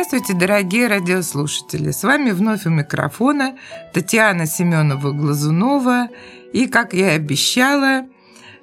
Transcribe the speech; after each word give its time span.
Здравствуйте, 0.00 0.34
дорогие 0.34 0.86
радиослушатели! 0.86 1.90
С 1.90 2.04
вами 2.04 2.30
вновь 2.30 2.66
у 2.66 2.70
микрофона 2.70 3.56
Татьяна 3.92 4.42
Семенова-Глазунова. 4.42 6.06
И, 6.52 6.68
как 6.68 6.94
я 6.94 7.14
и 7.14 7.16
обещала, 7.16 8.06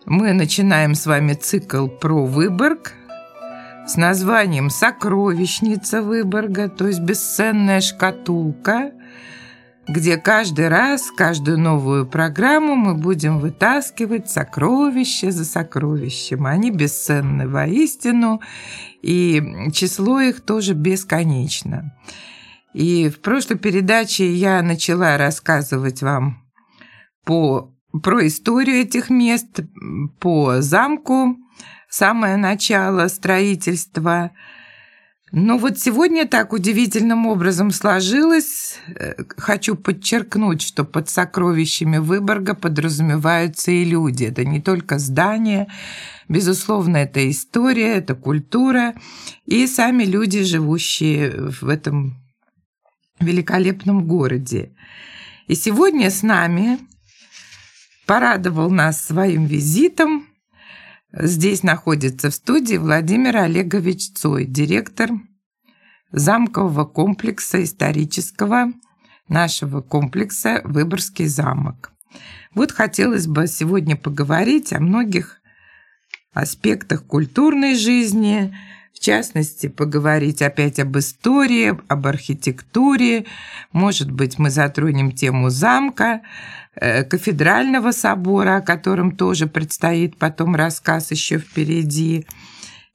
мы 0.06 0.32
начинаем 0.32 0.96
с 0.96 1.06
вами 1.06 1.34
цикл 1.34 1.88
про 1.88 2.26
Выборг 2.26 2.94
с 3.86 3.98
названием 3.98 4.70
«Сокровищница 4.70 6.02
Выборга», 6.02 6.70
то 6.70 6.88
есть 6.88 7.02
бесценная 7.02 7.82
шкатулка, 7.82 8.94
где 9.88 10.18
каждый 10.18 10.68
раз, 10.68 11.12
каждую 11.12 11.60
новую 11.60 12.08
программу 12.08 12.76
мы 12.76 12.96
будем 12.96 13.40
вытаскивать 13.40 14.30
сокровища 14.30 15.32
за 15.32 15.46
сокровищем. 15.46 16.46
Они 16.46 16.72
бесценны 16.72 17.48
воистину, 17.48 18.42
и 19.02 19.42
число 19.74 20.20
их 20.20 20.42
тоже 20.42 20.74
бесконечно. 20.74 21.96
И 22.74 23.10
в 23.10 23.22
прошлой 23.22 23.58
передаче 23.58 24.34
я 24.34 24.62
начала 24.62 25.18
рассказывать 25.18 26.02
вам 26.02 26.44
по, 27.24 27.72
про 28.04 28.26
историю 28.28 28.78
этих 28.78 29.10
мест, 29.10 29.60
по 30.20 30.62
замку, 30.62 31.38
самое 31.90 32.38
начало 32.38 33.08
строительства– 33.08 34.32
но 35.38 35.58
вот 35.58 35.78
сегодня 35.78 36.26
так 36.26 36.54
удивительным 36.54 37.28
образом 37.28 37.72
сложилось. 37.72 38.80
Э, 38.88 39.16
хочу 39.36 39.76
подчеркнуть, 39.76 40.62
что 40.62 40.86
под 40.86 41.10
сокровищами 41.10 41.98
Выборга 41.98 42.56
подразумеваются 42.56 43.70
и 43.70 43.84
люди. 43.84 44.24
Это 44.24 44.46
не 44.46 44.62
только 44.62 44.98
здания, 44.98 45.68
безусловно, 46.30 46.96
это 46.96 47.30
история, 47.30 47.96
это 47.96 48.16
культура 48.16 48.94
и 49.46 49.68
сами 49.68 50.06
люди, 50.06 50.42
живущие 50.42 51.52
в 51.62 51.68
этом 51.68 52.16
великолепном 53.20 54.08
городе. 54.08 54.72
И 55.48 55.56
сегодня 55.56 56.12
с 56.12 56.24
нами 56.24 56.80
порадовал 58.06 58.70
нас 58.70 59.06
своим 59.06 59.48
визитом 59.48 60.25
Здесь 61.18 61.64
находится 61.64 62.30
в 62.30 62.36
студии 62.36 62.76
Владимир 62.76 63.38
Олегович 63.38 64.12
Цой, 64.12 64.44
директор 64.44 65.12
замкового 66.12 66.84
комплекса 66.84 67.64
исторического 67.64 68.74
нашего 69.30 69.80
комплекса 69.82 70.60
«Выборгский 70.66 71.28
замок». 71.28 71.94
Вот 72.54 72.74
хотелось 72.74 73.28
бы 73.28 73.48
сегодня 73.48 73.96
поговорить 73.96 74.74
о 74.74 74.82
многих 74.82 75.40
аспектах 76.34 77.06
культурной 77.06 77.76
жизни, 77.76 78.54
в 78.96 79.00
частности, 79.00 79.68
поговорить 79.68 80.42
опять 80.42 80.80
об 80.80 80.98
истории, 80.98 81.78
об 81.88 82.08
архитектуре. 82.08 83.26
Может 83.72 84.10
быть, 84.10 84.40
мы 84.40 84.50
затронем 84.50 85.12
тему 85.12 85.50
замка, 85.50 86.22
Э, 86.78 87.04
кафедрального 87.04 87.92
собора, 87.92 88.58
о 88.58 88.62
котором 88.62 89.16
тоже 89.16 89.48
предстоит 89.48 90.18
потом 90.18 90.56
рассказ 90.56 91.12
еще 91.12 91.38
впереди. 91.38 92.26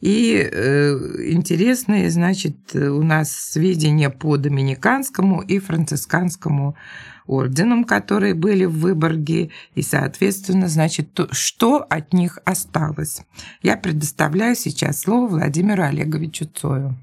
И 0.00 0.36
э, 0.36 0.96
интересные, 1.32 2.10
значит, 2.10 2.74
у 2.74 3.02
нас 3.02 3.32
сведения 3.32 4.10
по 4.10 4.36
доминиканскому 4.36 5.40
и 5.40 5.58
францисканскому 5.58 6.76
орденам, 7.30 7.84
которые 7.84 8.34
были 8.34 8.64
в 8.64 8.78
Выборге, 8.78 9.50
и, 9.74 9.82
соответственно, 9.82 10.68
значит, 10.68 11.12
то, 11.14 11.28
что 11.32 11.86
от 11.88 12.12
них 12.12 12.38
осталось. 12.44 13.22
Я 13.62 13.76
предоставляю 13.76 14.56
сейчас 14.56 15.02
слово 15.02 15.28
Владимиру 15.28 15.82
Олеговичу 15.82 16.46
Цою. 16.46 16.96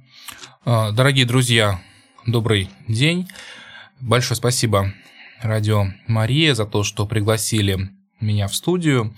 А, 0.65 0.91
дорогие 0.91 1.25
друзья, 1.25 1.79
добрый 2.25 2.69
день. 2.87 3.27
Большое 4.01 4.35
спасибо 4.35 4.93
радио 5.41 5.87
Мария 6.07 6.53
за 6.55 6.65
то, 6.65 6.83
что 6.83 7.05
пригласили 7.05 7.89
меня 8.19 8.47
в 8.47 8.55
студию. 8.55 9.15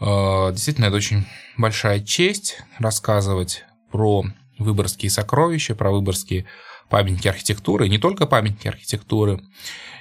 Э, 0.00 0.50
действительно, 0.52 0.86
это 0.86 0.96
очень 0.96 1.26
большая 1.56 2.00
честь 2.00 2.62
рассказывать 2.78 3.64
про 3.90 4.24
выборгские 4.58 5.10
сокровища, 5.10 5.74
про 5.74 5.90
выборгские 5.90 6.46
памятники 6.90 7.28
архитектуры, 7.28 7.88
не 7.88 7.98
только 7.98 8.26
памятники 8.26 8.68
архитектуры. 8.68 9.40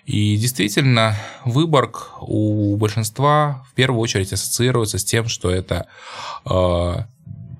И 0.05 0.35
действительно, 0.37 1.15
Выборг 1.45 2.11
у 2.19 2.75
большинства 2.77 3.63
в 3.69 3.75
первую 3.75 4.01
очередь 4.01 4.33
ассоциируется 4.33 4.97
с 4.97 5.03
тем, 5.05 5.27
что 5.27 5.51
это 5.51 5.87
э, 6.45 6.95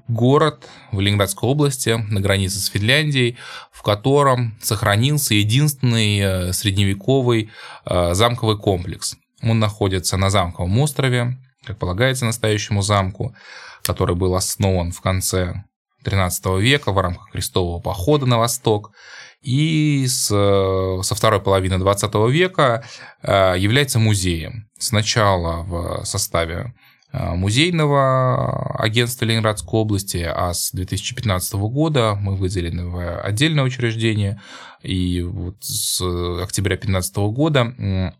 город 0.07 0.67
в 0.91 0.99
Ленинградской 0.99 1.47
области 1.47 1.89
на 1.89 2.19
границе 2.19 2.59
с 2.59 2.67
Финляндией, 2.67 3.37
в 3.71 3.83
котором 3.83 4.57
сохранился 4.61 5.35
единственный 5.35 6.19
э, 6.19 6.53
средневековый 6.53 7.51
э, 7.85 8.13
замковый 8.13 8.57
комплекс. 8.57 9.15
Он 9.43 9.59
находится 9.59 10.17
на 10.17 10.29
замковом 10.29 10.77
острове, 10.79 11.37
как 11.63 11.77
полагается 11.77 12.25
настоящему 12.25 12.81
замку, 12.81 13.35
который 13.83 14.15
был 14.15 14.35
основан 14.35 14.91
в 14.91 15.01
конце 15.01 15.63
XIII 16.03 16.59
века 16.59 16.91
в 16.91 16.97
рамках 16.97 17.31
крестового 17.31 17.79
похода 17.79 18.25
на 18.25 18.37
восток 18.37 18.91
и 19.41 20.05
с, 20.07 20.27
со 20.27 21.15
второй 21.15 21.41
половины 21.41 21.75
XX 21.75 22.31
века 22.31 22.83
э, 23.21 23.55
является 23.57 23.99
музеем. 23.99 24.69
Сначала 24.77 25.63
в 25.63 26.05
составе 26.05 26.73
Э, 27.11 27.33
музейного 27.33 28.75
агентства 28.77 29.25
Ленинградской 29.25 29.79
области, 29.79 30.17
а 30.17 30.53
с 30.53 30.71
2015 30.71 31.53
года 31.55 32.13
мы 32.13 32.35
выделены 32.35 32.85
в 32.85 33.21
отдельное 33.21 33.63
учреждение, 33.63 34.39
и 34.83 35.23
вот 35.23 35.55
с 35.61 36.01
октября 36.01 36.75
2015 36.75 37.17
года 37.33 38.13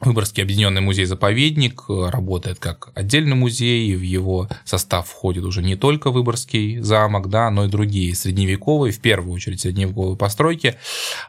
Выборгский 0.00 0.42
объединенный 0.42 0.80
музей-заповедник 0.80 1.84
работает 1.88 2.58
как 2.60 2.90
отдельный 2.94 3.34
музей, 3.34 3.96
в 3.96 4.02
его 4.02 4.48
состав 4.64 5.08
входит 5.08 5.44
уже 5.44 5.60
не 5.62 5.74
только 5.74 6.10
Выборгский 6.10 6.78
замок, 6.78 7.28
да, 7.28 7.50
но 7.50 7.64
и 7.64 7.68
другие 7.68 8.14
средневековые, 8.14 8.92
в 8.92 9.00
первую 9.00 9.34
очередь 9.34 9.60
средневековые 9.60 10.16
постройки, 10.16 10.76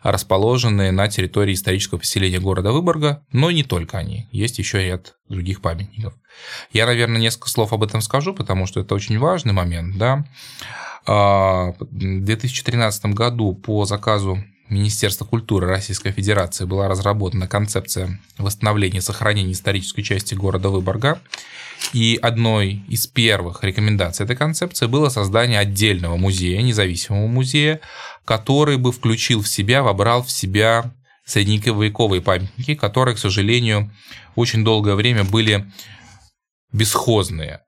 расположенные 0.03 0.91
на 0.91 1.07
территории 1.07 1.53
исторического 1.53 1.97
поселения 1.97 2.39
города 2.39 2.71
Выборга, 2.71 3.23
но 3.31 3.49
не 3.49 3.63
только 3.63 3.97
они, 3.97 4.27
есть 4.31 4.59
еще 4.59 4.85
ряд 4.85 5.15
других 5.29 5.61
памятников. 5.61 6.13
Я, 6.71 6.85
наверное, 6.85 7.19
несколько 7.19 7.49
слов 7.49 7.73
об 7.73 7.83
этом 7.83 8.01
скажу, 8.01 8.33
потому 8.33 8.67
что 8.67 8.81
это 8.81 8.93
очень 8.93 9.17
важный 9.17 9.53
момент, 9.53 9.97
да. 9.97 10.25
А, 11.07 11.73
в 11.79 11.87
2013 11.89 13.05
году 13.07 13.55
по 13.55 13.85
заказу 13.85 14.43
Министерства 14.69 15.25
культуры 15.25 15.67
Российской 15.67 16.11
Федерации 16.11 16.65
была 16.65 16.87
разработана 16.87 17.47
концепция 17.47 18.19
восстановления 18.37 18.99
и 18.99 19.01
сохранения 19.01 19.51
исторической 19.51 20.03
части 20.03 20.35
города 20.35 20.69
Выборга. 20.69 21.19
И 21.91 22.19
одной 22.21 22.83
из 22.87 23.07
первых 23.07 23.63
рекомендаций 23.63 24.25
этой 24.25 24.35
концепции 24.35 24.85
было 24.85 25.09
создание 25.09 25.59
отдельного 25.59 26.17
музея, 26.17 26.61
независимого 26.61 27.25
музея, 27.27 27.79
который 28.25 28.77
бы 28.77 28.91
включил 28.91 29.41
в 29.41 29.47
себя, 29.47 29.81
вобрал 29.81 30.21
в 30.21 30.29
себя 30.29 30.93
средневековые 31.25 32.21
памятники, 32.21 32.75
которые, 32.75 33.15
к 33.15 33.19
сожалению, 33.19 33.91
очень 34.35 34.63
долгое 34.63 34.95
время 34.95 35.23
были 35.23 35.71
бесхозные. 36.71 37.61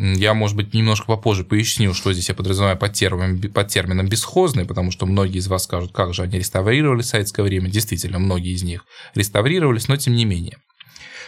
Я, 0.00 0.32
может 0.32 0.56
быть, 0.56 0.74
немножко 0.74 1.06
попозже 1.06 1.42
поясню, 1.42 1.92
что 1.92 2.12
здесь 2.12 2.28
я 2.28 2.34
подразумеваю 2.36 2.78
под 2.78 2.92
термином, 2.92 3.40
под 3.50 3.66
термином 3.66 4.06
«бесхозный», 4.06 4.64
потому 4.64 4.92
что 4.92 5.06
многие 5.06 5.38
из 5.38 5.48
вас 5.48 5.64
скажут, 5.64 5.90
как 5.92 6.14
же 6.14 6.22
они 6.22 6.38
реставрировали 6.38 7.02
в 7.02 7.06
советское 7.06 7.42
время. 7.42 7.68
Действительно, 7.68 8.20
многие 8.20 8.52
из 8.52 8.62
них 8.62 8.84
реставрировались, 9.16 9.88
но 9.88 9.96
тем 9.96 10.14
не 10.14 10.24
менее. 10.24 10.58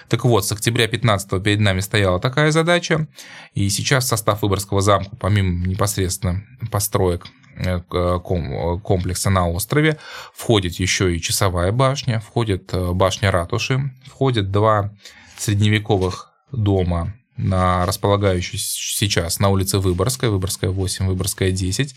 Так 0.08 0.24
вот, 0.24 0.46
с 0.46 0.52
октября 0.52 0.86
15 0.86 1.42
перед 1.42 1.58
нами 1.58 1.80
стояла 1.80 2.20
такая 2.20 2.52
задача, 2.52 3.08
и 3.54 3.68
сейчас 3.70 4.06
состав 4.06 4.42
Выборгского 4.42 4.82
замка, 4.82 5.16
помимо 5.16 5.66
непосредственно 5.66 6.44
построек 6.70 7.26
э, 7.56 7.80
комплекса 7.80 9.30
на 9.30 9.48
острове, 9.48 9.98
входит 10.32 10.74
еще 10.74 11.12
и 11.12 11.20
часовая 11.20 11.72
башня, 11.72 12.20
входит 12.20 12.72
э, 12.72 12.92
башня 12.92 13.32
ратуши, 13.32 13.92
входит 14.06 14.52
два 14.52 14.92
средневековых 15.38 16.30
дома 16.52 17.14
на 17.42 17.86
располагающуюся 17.86 18.66
сейчас 18.96 19.38
на 19.38 19.48
улице 19.48 19.78
Выборгская, 19.78 20.30
Выборгская 20.30 20.70
8, 20.70 21.06
Выборгская 21.06 21.50
10. 21.50 21.94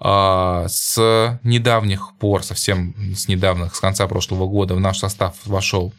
А, 0.00 0.66
с 0.68 1.38
недавних 1.42 2.12
пор, 2.18 2.42
совсем 2.42 2.94
с 3.14 3.28
недавних, 3.28 3.74
с 3.74 3.80
конца 3.80 4.06
прошлого 4.08 4.46
года 4.46 4.74
в 4.74 4.80
наш 4.80 4.98
состав 4.98 5.34
вошел 5.44 5.92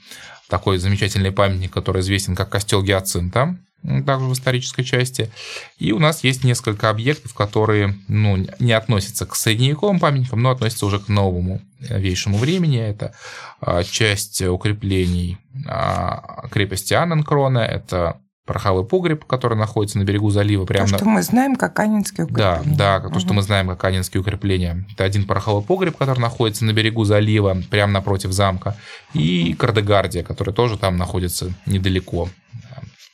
такой 0.50 0.78
замечательный 0.78 1.31
памятник, 1.31 1.72
который 1.72 2.02
известен 2.02 2.36
как 2.36 2.50
костел 2.50 2.84
Гиацинта, 2.84 3.58
также 4.06 4.25
в 4.25 4.34
исторической 4.34 4.84
части. 4.84 5.31
И 5.78 5.92
у 5.92 6.00
нас 6.00 6.24
есть 6.24 6.44
несколько 6.44 6.90
объектов, 6.90 7.34
которые 7.34 7.96
ну, 8.08 8.46
не 8.60 8.74
относятся 8.74 9.26
к 9.26 9.36
средневековым 9.36 10.00
памятникам, 10.00 10.42
но 10.42 10.52
относятся 10.52 10.86
уже 10.86 11.00
к 11.00 11.08
новому 11.08 11.62
новейшему 11.80 12.38
времени. 12.38 12.80
Это 12.80 13.14
а, 13.60 13.84
часть 13.84 14.42
укреплений 14.42 15.38
а, 15.68 16.48
крепости 16.50 16.94
Анненкрона, 16.94 17.60
это 17.60 18.19
пороховой 18.45 18.86
погреб, 18.86 19.25
который 19.25 19.57
находится 19.57 19.98
на 19.98 20.04
берегу 20.04 20.30
залива. 20.30 20.66
Прямо 20.66 20.88
то, 20.88 20.98
что 20.98 21.06
мы 21.06 21.22
знаем, 21.22 21.56
как 21.56 21.80
Анинские 21.80 22.25
укрепления. 22.25 22.62
Да, 22.66 23.00
да, 23.00 23.01
то, 23.01 23.07
угу. 23.07 23.19
что 23.19 23.34
мы 23.34 23.42
знаем, 23.42 23.69
как 23.69 23.84
Анинские 23.86 24.22
укрепления. 24.22 24.86
Это 24.94 25.06
один 25.06 25.25
пороховой 25.25 25.63
погреб, 25.63 25.98
который 25.98 26.19
находится 26.19 26.66
на 26.66 26.74
берегу 26.74 27.06
залива, 27.06 27.57
прямо 27.69 27.94
напротив 27.94 28.31
замка. 28.31 28.75
И 29.13 29.54
Кардегардия, 29.54 30.24
который 30.24 30.54
тоже 30.54 30.78
там 30.78 30.98
находится 30.98 31.54
недалеко. 31.66 32.30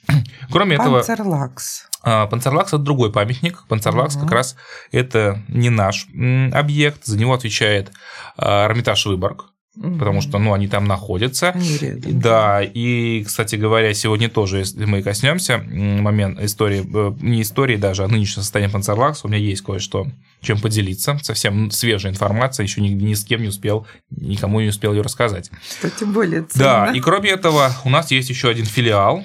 Кроме 0.52 0.76
этого... 0.76 0.98
Панцерлакс. 0.98 1.86
Панцерлакс– 2.02 2.70
это 2.74 2.80
другой 2.80 3.12
памятник. 3.12 3.66
Панцерлакс 3.68 4.16
угу. 4.16 4.24
как 4.24 4.31
раз 4.31 4.56
это 4.92 5.44
не 5.48 5.70
наш 5.70 6.08
объект. 6.54 7.06
За 7.06 7.18
него 7.18 7.34
отвечает 7.34 7.92
а, 8.38 8.66
Эрмитаж 8.66 9.06
Выборг 9.06 9.46
потому 9.81 10.22
что, 10.22 10.40
ну, 10.40 10.54
они 10.54 10.68
там 10.68 10.86
находятся. 10.86 11.52
Они 11.52 11.78
рядом. 11.78 12.20
Да, 12.20 12.62
и, 12.62 13.24
кстати 13.24 13.56
говоря, 13.56 13.94
сегодня 13.94 14.30
тоже, 14.30 14.60
если 14.60 14.86
мы 14.86 15.02
коснемся 15.02 15.58
момент 15.58 16.40
истории, 16.42 16.86
э, 16.94 17.14
не 17.22 17.42
истории 17.42 17.78
даже, 17.78 18.04
а 18.04 18.08
нынешнего 18.08 18.42
состояния 18.42 18.72
Панцерлакса, 18.72 19.28
у 19.28 19.30
меня 19.30 19.40
есть 19.40 19.62
кое-что, 19.62 20.08
чем 20.42 20.60
поделиться, 20.60 21.18
совсем 21.22 21.72
свежая 21.72 22.12
информация, 22.12 22.64
еще 22.64 22.81
ни, 22.81 22.90
ни 22.90 23.14
с 23.14 23.24
кем 23.24 23.42
не 23.42 23.48
успел, 23.48 23.88
никому 24.12 24.60
не 24.60 24.70
успел 24.70 24.94
ее 24.94 25.02
рассказать. 25.02 25.50
Что 25.80 25.90
тем 25.90 26.14
более 26.14 26.44
ценно. 26.44 26.88
Да, 26.88 26.92
и 26.94 27.00
кроме 27.00 27.30
этого, 27.30 27.72
у 27.86 27.90
нас 27.90 28.12
есть 28.12 28.30
еще 28.30 28.50
один 28.50 28.66
филиал, 28.66 29.24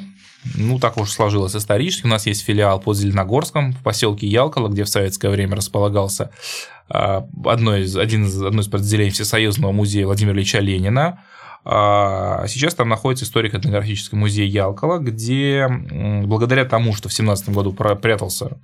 ну, 0.54 0.78
так 0.78 0.98
уж 0.98 1.10
сложилось 1.10 1.56
исторически. 1.56 2.04
У 2.04 2.10
нас 2.10 2.26
есть 2.26 2.42
филиал 2.42 2.78
под 2.78 2.96
Зеленогорском 2.96 3.72
в 3.72 3.82
поселке 3.82 4.26
Ялкало, 4.26 4.68
где 4.68 4.84
в 4.84 4.88
советское 4.88 5.30
время 5.30 5.56
располагался 5.56 6.30
одно 6.88 7.76
из, 7.76 7.96
один 7.96 8.24
из, 8.24 8.42
одно 8.42 8.60
из 8.60 8.68
подразделений 8.68 9.12
Всесоюзного 9.12 9.72
музея 9.72 10.06
Владимира 10.06 10.36
Ильича 10.36 10.58
Ленина. 10.58 11.24
А 11.66 12.44
сейчас 12.46 12.74
там 12.74 12.90
находится 12.90 13.24
историко-этнографический 13.24 14.18
музей 14.18 14.46
Ялкова, 14.46 14.98
где 14.98 15.66
благодаря 16.24 16.66
тому, 16.66 16.94
что 16.94 17.08
в 17.08 17.14
17 17.14 17.48
году 17.50 17.72
прятался 17.72 18.58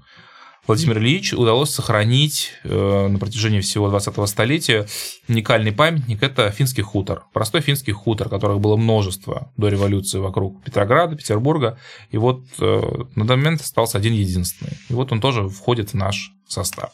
Владимир 0.66 0.98
Ильич, 0.98 1.32
удалось 1.32 1.70
сохранить 1.70 2.52
э, 2.64 3.08
на 3.08 3.18
протяжении 3.18 3.60
всего 3.60 3.88
20-го 3.88 4.26
столетия 4.26 4.86
уникальный 5.26 5.72
памятник. 5.72 6.22
Это 6.22 6.50
финский 6.50 6.82
хутор. 6.82 7.24
Простой 7.32 7.60
финский 7.60 7.92
хутор, 7.92 8.28
которых 8.28 8.60
было 8.60 8.76
множество 8.76 9.50
до 9.56 9.68
революции 9.68 10.18
вокруг 10.18 10.62
Петрограда, 10.62 11.16
Петербурга. 11.16 11.78
И 12.10 12.18
вот 12.18 12.44
э, 12.60 12.82
на 13.16 13.26
данный 13.26 13.44
момент 13.44 13.62
остался 13.62 13.98
один 13.98 14.12
единственный. 14.12 14.76
И 14.88 14.92
вот 14.92 15.10
он 15.10 15.20
тоже 15.20 15.48
входит 15.48 15.90
в 15.90 15.94
наш 15.94 16.30
состав. 16.46 16.90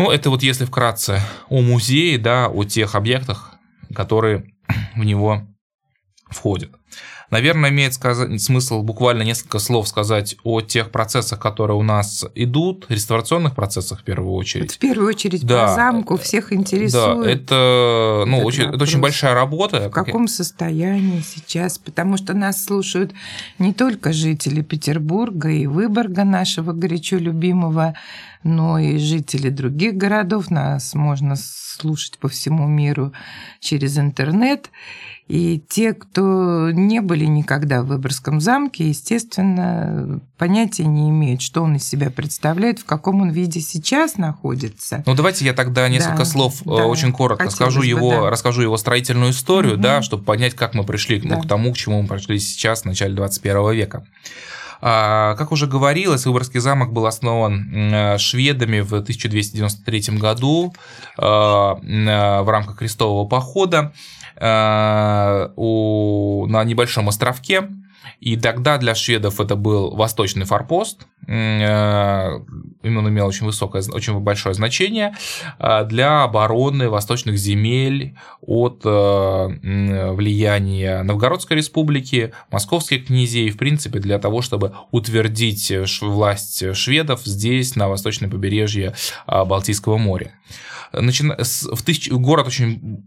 Ну, 0.00 0.10
это 0.10 0.30
вот 0.30 0.42
если 0.42 0.64
вкратце 0.64 1.20
о 1.50 1.60
музее, 1.60 2.16
да, 2.16 2.48
о 2.48 2.64
тех 2.64 2.94
объектах, 2.94 3.52
которые 3.94 4.54
в 4.96 5.04
него 5.04 5.46
входят. 6.30 6.70
Наверное, 7.30 7.70
имеет 7.70 7.94
сказать, 7.94 8.42
смысл 8.42 8.82
буквально 8.82 9.22
несколько 9.22 9.58
слов 9.60 9.86
сказать 9.88 10.36
о 10.42 10.60
тех 10.60 10.90
процессах, 10.90 11.38
которые 11.38 11.76
у 11.76 11.82
нас 11.82 12.24
идут, 12.34 12.86
реставрационных 12.88 13.54
процессах 13.54 14.00
в 14.00 14.04
первую 14.04 14.34
очередь. 14.34 14.74
В 14.74 14.78
первую 14.78 15.08
очередь 15.08 15.46
да. 15.46 15.68
по 15.68 15.74
замку 15.74 16.16
всех 16.16 16.52
интересует. 16.52 17.24
Да, 17.24 17.30
это, 17.30 18.24
ну, 18.26 18.40
очень, 18.40 18.64
это 18.64 18.82
очень 18.82 19.00
большая 19.00 19.34
работа. 19.34 19.88
В 19.88 19.92
каком 19.92 20.26
состоянии 20.26 21.20
сейчас? 21.20 21.78
Потому 21.78 22.16
что 22.16 22.34
нас 22.34 22.64
слушают 22.64 23.12
не 23.58 23.72
только 23.72 24.12
жители 24.12 24.62
Петербурга 24.62 25.50
и 25.50 25.66
Выборга, 25.66 26.24
нашего 26.24 26.72
горячо 26.72 27.16
любимого, 27.16 27.94
но 28.42 28.78
и 28.78 28.98
жители 28.98 29.50
других 29.50 29.94
городов. 29.94 30.50
Нас 30.50 30.94
можно 30.94 31.36
слушать 31.36 32.18
по 32.18 32.28
всему 32.28 32.66
миру 32.66 33.12
через 33.60 33.98
интернет. 33.98 34.70
И 35.30 35.62
те, 35.68 35.94
кто 35.94 36.72
не 36.72 37.00
были 37.00 37.24
никогда 37.24 37.82
в 37.82 37.86
Выборгском 37.86 38.40
замке, 38.40 38.88
естественно, 38.88 40.20
понятия 40.36 40.86
не 40.86 41.08
имеют, 41.10 41.40
что 41.40 41.62
он 41.62 41.76
из 41.76 41.86
себя 41.86 42.10
представляет, 42.10 42.80
в 42.80 42.84
каком 42.84 43.20
он 43.20 43.30
виде 43.30 43.60
сейчас 43.60 44.16
находится. 44.16 45.04
Ну, 45.06 45.14
давайте 45.14 45.44
я 45.44 45.52
тогда 45.52 45.88
несколько 45.88 46.18
да, 46.18 46.24
слов 46.24 46.62
э, 46.62 46.64
да, 46.64 46.86
очень 46.86 47.12
коротко 47.12 47.48
скажу 47.50 47.82
его, 47.82 48.10
да. 48.10 48.30
расскажу 48.30 48.62
его 48.62 48.76
строительную 48.76 49.30
историю, 49.30 49.74
угу. 49.74 49.82
да, 49.82 50.02
чтобы 50.02 50.24
понять, 50.24 50.54
как 50.54 50.74
мы 50.74 50.82
пришли 50.82 51.20
да. 51.20 51.36
ну, 51.36 51.42
к 51.42 51.46
тому, 51.46 51.72
к 51.72 51.76
чему 51.76 52.02
мы 52.02 52.08
пришли 52.08 52.40
сейчас, 52.40 52.82
в 52.82 52.86
начале 52.86 53.14
21 53.14 53.70
века. 53.70 54.04
А, 54.82 55.36
как 55.36 55.52
уже 55.52 55.68
говорилось, 55.68 56.26
Выборгский 56.26 56.58
замок 56.58 56.92
был 56.92 57.06
основан 57.06 57.94
э, 57.94 58.18
шведами 58.18 58.80
в 58.80 58.94
1293 58.94 60.18
году 60.18 60.74
э, 61.16 61.22
в 61.22 62.50
рамках 62.50 62.78
крестового 62.78 63.28
похода. 63.28 63.92
Э, 64.40 65.50
у, 65.56 66.46
на 66.46 66.64
небольшом 66.64 67.10
островке. 67.10 67.68
И 68.20 68.36
тогда 68.36 68.78
для 68.78 68.94
шведов 68.94 69.40
это 69.40 69.56
был 69.56 69.94
восточный 69.94 70.46
форпост, 70.46 71.06
э, 71.26 72.38
он 72.82 73.08
имел 73.08 73.26
очень 73.26 73.46
высокое, 73.46 73.82
очень 73.92 74.18
большое 74.18 74.54
значение 74.54 75.14
э, 75.58 75.84
для 75.84 76.22
обороны 76.22 76.88
восточных 76.88 77.36
земель 77.36 78.16
от 78.40 78.84
влияния 78.84 81.02
Новгородской 81.02 81.58
республики, 81.58 82.32
московских 82.50 83.08
князей, 83.08 83.50
в 83.50 83.58
принципе, 83.58 83.98
для 83.98 84.18
того, 84.18 84.40
чтобы 84.40 84.72
утвердить 84.90 85.70
власть 86.00 86.74
шведов 86.74 87.20
здесь, 87.24 87.76
на 87.76 87.88
восточном 87.88 88.30
побережье 88.30 88.94
Балтийского 89.26 89.98
моря 89.98 90.32
начина... 90.92 91.36
в 91.36 91.82
тысяч... 91.82 92.10
город 92.10 92.46
очень... 92.46 93.04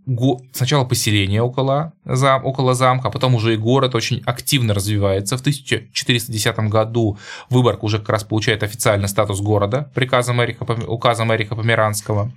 Сначала 0.54 0.86
поселение 0.86 1.42
около, 1.42 1.94
зам... 2.06 2.46
около 2.46 2.74
замка, 2.74 3.08
а 3.08 3.12
потом 3.12 3.36
уже 3.36 3.54
и 3.54 3.58
город 3.58 3.96
очень 3.96 4.22
активно 4.26 4.74
развивается. 4.74 5.38
В 5.38 5.42
1410 5.42 6.60
году 6.70 7.18
Выборг 7.50 7.84
уже 7.84 8.00
как 8.00 8.10
раз 8.10 8.24
получает 8.24 8.64
официальный 8.64 9.08
статус 9.08 9.42
города 9.42 9.90
приказом 9.94 10.44
Эрика, 10.44 10.64
указом 10.64 11.34
Эрика 11.34 11.56
Померанского. 11.56 12.32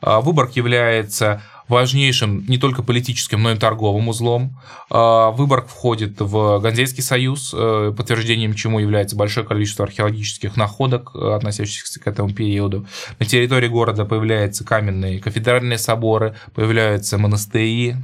А, 0.00 0.20
Выборг 0.20 0.52
является 0.56 1.42
важнейшим 1.68 2.44
не 2.46 2.58
только 2.58 2.82
политическим, 2.82 3.42
но 3.42 3.52
и 3.52 3.56
торговым 3.56 4.08
узлом. 4.08 4.56
А, 4.88 5.30
Выборг 5.32 5.68
входит 5.68 6.20
в 6.20 6.60
Ганзейский 6.60 7.02
союз, 7.02 7.52
э, 7.56 7.92
подтверждением 7.96 8.54
чему 8.54 8.78
является 8.78 9.16
большое 9.16 9.44
количество 9.44 9.84
археологических 9.84 10.56
находок, 10.56 11.10
э, 11.14 11.34
относящихся 11.34 11.98
к 11.98 12.06
этому 12.06 12.32
периоду. 12.32 12.86
На 13.18 13.26
территории 13.26 13.68
города 13.68 14.04
появляются 14.04 14.64
каменные 14.64 15.18
кафедральные 15.18 15.78
соборы, 15.78 16.36
появляются 16.54 17.18
монастыри, 17.18 17.96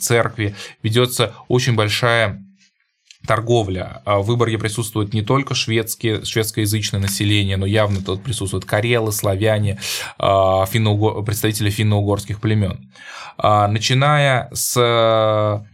церкви, 0.00 0.31
ведется 0.82 1.34
очень 1.48 1.74
большая 1.74 2.42
торговля. 3.26 4.02
А 4.04 4.18
в 4.18 4.26
Выборге 4.26 4.58
присутствует 4.58 5.14
не 5.14 5.22
только 5.22 5.54
шведские, 5.54 6.24
шведскоязычное 6.24 7.00
население, 7.00 7.56
но 7.56 7.66
явно 7.66 8.02
тут 8.02 8.22
присутствуют 8.22 8.64
карелы, 8.64 9.12
славяне, 9.12 9.80
а, 10.18 10.66
финно 10.66 11.22
представители 11.22 11.70
финно-угорских 11.70 12.40
племен. 12.40 12.92
А, 13.38 13.68
начиная 13.68 14.48
с 14.52 15.64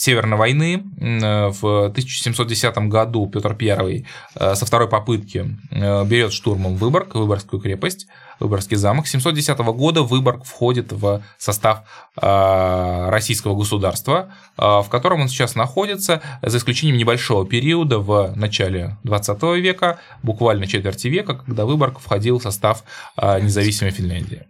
Северной 0.00 0.38
войны 0.38 0.82
в 0.98 1.86
1710 1.88 2.78
году 2.88 3.26
Петр 3.26 3.54
I 3.60 4.06
со 4.34 4.64
второй 4.64 4.88
попытки 4.88 5.58
берет 5.70 6.32
штурмом 6.32 6.76
Выборг, 6.76 7.14
Выборгскую 7.14 7.60
крепость, 7.60 8.06
Выборгский 8.38 8.76
замок. 8.76 9.06
С 9.06 9.10
710 9.10 9.58
года 9.58 10.02
Выборг 10.02 10.44
входит 10.44 10.90
в 10.92 11.22
состав 11.36 11.82
российского 12.16 13.54
государства, 13.54 14.32
в 14.56 14.86
котором 14.90 15.20
он 15.20 15.28
сейчас 15.28 15.54
находится, 15.54 16.22
за 16.40 16.56
исключением 16.56 16.96
небольшого 16.96 17.46
периода 17.46 17.98
в 17.98 18.32
начале 18.36 18.96
20 19.04 19.42
века, 19.60 19.98
буквально 20.22 20.66
четверти 20.66 21.08
века, 21.08 21.34
когда 21.34 21.66
Выборг 21.66 22.00
входил 22.00 22.38
в 22.38 22.42
состав 22.42 22.84
независимой 23.18 23.92
Финляндии. 23.92 24.46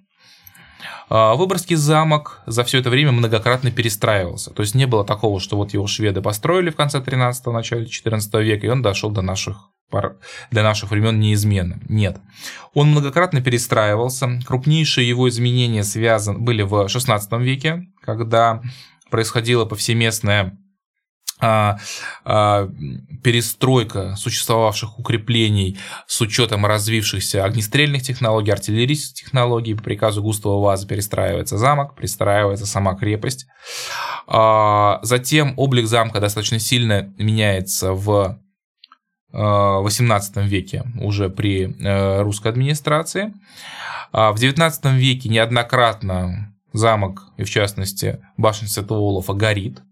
Выборгский 1.11 1.75
замок 1.75 2.40
за 2.47 2.62
все 2.62 2.79
это 2.79 2.88
время 2.88 3.11
многократно 3.11 3.73
перестраивался. 3.73 4.52
То 4.52 4.62
есть 4.62 4.76
не 4.76 4.87
было 4.87 5.05
такого, 5.05 5.40
что 5.40 5.57
вот 5.57 5.73
его 5.73 5.88
шведы 5.88 6.23
построили 6.23 6.71
в 6.71 6.76
конце 6.76 6.99
13-го, 6.99 7.50
начале 7.50 7.87
14 7.87 8.33
века, 8.35 8.67
и 8.67 8.71
он 8.71 8.81
дошел 8.81 9.11
до 9.11 9.21
наших 9.21 9.71
для 10.52 10.62
наших 10.62 10.93
времен 10.93 11.19
неизменным. 11.19 11.83
Нет. 11.88 12.21
Он 12.75 12.93
многократно 12.93 13.40
перестраивался. 13.40 14.38
Крупнейшие 14.47 15.09
его 15.09 15.29
изменения 15.29 15.83
связаны, 15.83 16.38
были 16.38 16.62
в 16.62 16.75
XVI 16.75 17.43
веке, 17.43 17.88
когда 18.00 18.62
происходила 19.11 19.64
повсеместная 19.64 20.57
а, 21.40 21.78
а, 22.25 22.68
перестройка 23.23 24.16
существовавших 24.16 24.99
укреплений 24.99 25.78
с 26.06 26.20
учетом 26.20 26.66
развившихся 26.66 27.44
огнестрельных 27.44 28.02
технологий, 28.02 28.50
артиллерийских 28.52 29.25
технологий. 29.25 29.75
По 29.75 29.82
приказу 29.82 30.23
Густава 30.23 30.61
Ваза 30.61 30.87
перестраивается 30.87 31.59
замок, 31.59 31.97
перестраивается 31.97 32.66
сама 32.66 32.94
крепость. 32.94 33.47
А, 34.26 35.00
затем 35.02 35.54
облик 35.56 35.87
замка 35.87 36.20
достаточно 36.20 36.59
сильно 36.59 37.12
меняется 37.18 37.92
в 37.92 38.38
XVIII 39.32 40.23
э, 40.37 40.47
веке 40.47 40.85
уже 41.00 41.30
при 41.30 41.64
э, 41.64 42.23
русской 42.23 42.49
администрации. 42.49 43.32
А 44.12 44.32
в 44.32 44.37
XIX 44.37 44.97
веке 44.97 45.28
неоднократно 45.28 46.54
замок, 46.73 47.32
и 47.37 47.44
в 47.44 47.50
частности 47.50 48.20
башня 48.37 48.68
Святого 48.68 49.00
Олафа, 49.11 49.32
горит. 49.35 49.82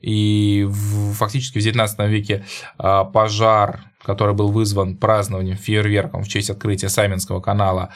И 0.00 0.64
в, 0.68 1.12
фактически 1.14 1.58
в 1.58 1.62
19 1.62 1.98
веке 2.08 2.44
а, 2.78 3.04
пожар, 3.04 3.80
который 4.04 4.34
был 4.34 4.52
вызван 4.52 4.96
празднованием, 4.96 5.56
фейерверком 5.56 6.22
в 6.22 6.28
честь 6.28 6.50
открытия 6.50 6.88
Саминского 6.88 7.40
канала, 7.40 7.90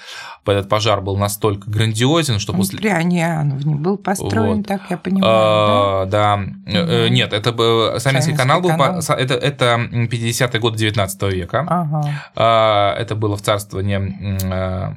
этот 0.45 0.69
пожар 0.69 1.01
был 1.01 1.17
настолько 1.17 1.71
грандиозен, 1.71 2.39
что 2.41 2.53
после... 2.53 2.79
При 2.81 2.89
Аниановне 2.89 3.77
был 3.77 3.97
построен, 3.97 4.59
Вот. 4.59 4.67
так 4.67 4.83
я 4.91 4.97
понимаю, 4.97 5.33
А, 5.33 6.07
да. 6.07 6.41
Э, 6.67 6.73
э, 6.73 7.05
Мгм. 7.07 7.15
Нет, 7.15 7.33
это 7.33 7.53
был 7.53 8.01
Саминский 8.01 8.01
Саминский 8.01 8.37
канал 8.37 8.61
был 8.61 8.71
канал. 8.71 8.99
это 8.99 9.35
это 9.35 9.89
50-е 9.93 10.61
годы 10.61 10.79
19 10.79 11.23
века. 11.33 11.65
да? 11.69 11.81
Ага. 11.83 12.13
А, 12.35 12.95
Это 12.99 13.15
было 13.15 13.37
в 13.37 13.43
царствовании 13.43 14.43
э, 14.43 14.95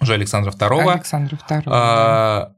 уже 0.00 0.14
Александра 0.14 0.50
II. 0.50 0.92
Александра 0.92 1.36
II. 1.48 1.62
да. 1.64 2.52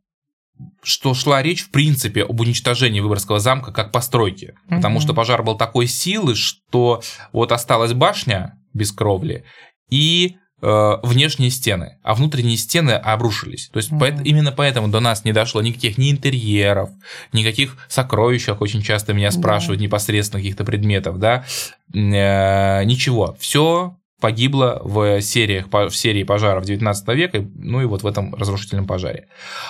Что 0.82 1.14
шла 1.14 1.42
речь, 1.42 1.64
в 1.64 1.70
принципе, 1.70 2.22
об 2.24 2.40
уничтожении 2.40 3.00
Выборгского 3.00 3.40
замка 3.40 3.72
как 3.72 3.90
постройки. 3.90 4.54
Потому 4.68 4.96
Мгм. 4.96 5.02
что 5.02 5.14
пожар 5.14 5.42
был 5.42 5.56
такой 5.56 5.86
силы, 5.86 6.34
что 6.36 7.02
вот 7.32 7.50
осталась 7.52 7.92
башня 7.92 8.54
без 8.72 8.92
кровли 8.92 9.44
и 9.90 10.36
э, 10.66 10.96
внешние 11.02 11.50
стены, 11.50 11.98
а 12.02 12.14
внутренние 12.14 12.56
стены 12.56 12.92
обрушились. 12.92 13.68
То 13.70 13.76
есть 13.78 13.90
Мгм. 13.90 14.00
поэт- 14.00 14.20
именно 14.24 14.50
поэтому 14.50 14.88
до 14.88 14.98
нас 15.00 15.22
не 15.24 15.32
дошло 15.32 15.60
никаких 15.60 15.98
ни 15.98 16.10
интерьеров, 16.10 16.88
никаких 17.34 17.76
сокровищах, 17.90 18.62
очень 18.62 18.80
часто 18.80 19.12
меня 19.12 19.30
Да. 19.30 19.38
спрашивают 19.38 19.82
непосредственно 19.82 20.40
каких-то 20.40 20.64
предметов, 20.64 21.18
да, 21.18 21.44
Э, 21.92 22.82
ничего, 22.84 23.36
все 23.38 23.96
погибло 24.24 24.80
в 24.82 25.20
сериях, 25.20 25.66
в 25.70 25.90
серии 25.90 26.22
пожаров 26.24 26.64
19 26.64 27.08
века, 27.08 27.44
ну 27.56 27.82
и 27.82 27.84
вот 27.84 28.02
в 28.02 28.06
этом 28.06 28.34
разрушительном 28.34 28.86
пожаре. 28.86 29.28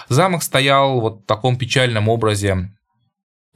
Замок 0.09 0.45
стоял 0.45 1.01
вот 1.01 1.23
в 1.23 1.27
таком 1.27 1.57
печальном 1.57 2.09
образе 2.09 2.71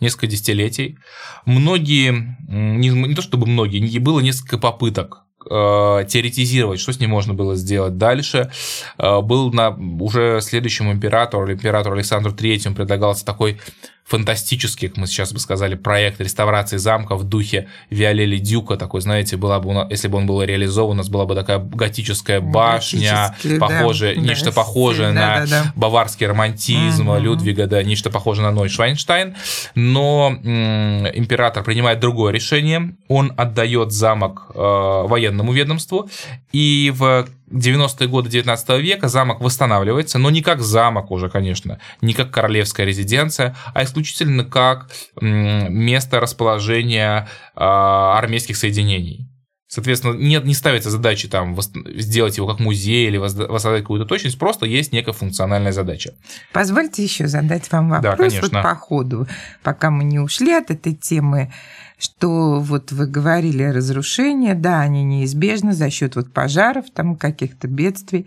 несколько 0.00 0.26
десятилетий. 0.26 0.98
Многие, 1.46 2.36
не, 2.48 2.88
не 2.88 3.14
то 3.14 3.22
чтобы 3.22 3.46
многие, 3.46 3.98
было 4.00 4.18
несколько 4.18 4.58
попыток 4.58 5.22
э, 5.48 6.04
теоретизировать, 6.08 6.80
что 6.80 6.92
с 6.92 6.98
ним 6.98 7.10
можно 7.10 7.32
было 7.32 7.54
сделать 7.54 7.96
дальше. 7.96 8.50
Э, 8.98 9.20
Был 9.20 9.52
на 9.52 9.70
уже 9.70 10.40
следующему 10.40 10.92
императору, 10.92 11.52
императору 11.52 11.94
Александру 11.94 12.32
Третьему 12.32 12.74
предлагался 12.74 13.24
такой 13.24 13.60
фантастический, 14.08 14.88
как 14.88 14.96
мы 14.96 15.06
сейчас 15.06 15.32
бы 15.34 15.38
сказали, 15.38 15.74
проект 15.74 16.18
реставрации 16.20 16.78
замка 16.78 17.14
в 17.14 17.24
духе 17.24 17.68
Виолели 17.90 18.38
Дюка, 18.38 18.76
такой, 18.76 19.02
знаете, 19.02 19.36
была 19.36 19.60
бы, 19.60 19.68
у 19.68 19.72
нас- 19.74 19.90
если 19.90 20.08
бы 20.08 20.16
он 20.16 20.26
был 20.26 20.42
реализован, 20.42 20.92
у 20.92 20.94
нас 20.94 21.08
была 21.10 21.26
бы 21.26 21.34
такая 21.34 21.58
готическая 21.58 22.40
башня, 22.40 23.34
да. 23.44 23.58
похожая, 23.58 24.14
Да, 24.14 24.20
нечто 24.22 24.44
стиль, 24.46 24.52
похожее 24.54 25.12
на 25.12 25.36
да-да-да. 25.40 25.72
баварский 25.76 26.26
романтизм 26.26 27.04
Мгм. 27.10 27.22
Людвига, 27.22 27.66
да, 27.66 27.82
нечто 27.82 28.08
похожее 28.10 28.44
на 28.46 28.50
Ной 28.52 28.70
Швайнштайн, 28.70 29.34
но 29.74 30.34
м, 30.42 31.06
император 31.14 31.62
принимает 31.62 32.00
другое 32.00 32.32
решение, 32.32 32.94
он 33.08 33.32
отдает 33.36 33.92
замок 33.92 34.46
э, 34.54 34.58
военному 34.58 35.52
ведомству, 35.52 36.08
и 36.52 36.92
в 36.96 37.28
90-е 37.50 38.08
годы 38.08 38.30
19 38.30 38.68
века 38.80 39.08
замок 39.08 39.40
восстанавливается, 39.40 40.18
но 40.18 40.30
не 40.30 40.42
как 40.42 40.60
замок 40.60 41.10
уже, 41.10 41.30
конечно, 41.30 41.78
не 42.00 42.14
как 42.14 42.30
королевская 42.30 42.86
резиденция, 42.86 43.56
а 43.74 43.84
исключительно 43.84 44.44
как 44.44 44.90
место 45.20 46.20
расположения 46.20 47.28
э, 47.54 47.60
армейских 47.60 48.56
соединений. 48.56 49.28
Соответственно, 49.70 50.14
нет, 50.14 50.46
не 50.46 50.54
ставится 50.54 50.88
задачи 50.88 51.28
там 51.28 51.54
сделать 51.98 52.38
его 52.38 52.46
как 52.46 52.58
музей 52.58 53.06
или 53.06 53.18
воссоздать 53.18 53.82
какую-то 53.82 54.06
точность, 54.06 54.38
просто 54.38 54.64
есть 54.64 54.92
некая 54.92 55.12
функциональная 55.12 55.72
задача. 55.72 56.14
Позвольте 56.54 57.04
еще 57.04 57.26
задать 57.26 57.70
вам 57.70 57.90
Да, 58.00 58.12
вопрос 58.12 58.32
конечно. 58.32 58.60
вот 58.60 58.62
по 58.62 58.74
ходу, 58.74 59.28
пока 59.62 59.90
мы 59.90 60.04
не 60.04 60.18
ушли 60.18 60.54
от 60.54 60.70
этой 60.70 60.94
темы, 60.94 61.52
что 61.98 62.60
вот 62.60 62.92
вы 62.92 63.06
говорили 63.06 63.62
о 63.62 63.72
разрушении, 63.72 64.52
да, 64.52 64.80
они 64.80 65.04
неизбежны 65.04 65.72
за 65.72 65.90
счет 65.90 66.16
вот 66.16 66.32
пожаров, 66.32 66.86
там 66.90 67.16
каких-то 67.16 67.68
бедствий 67.68 68.26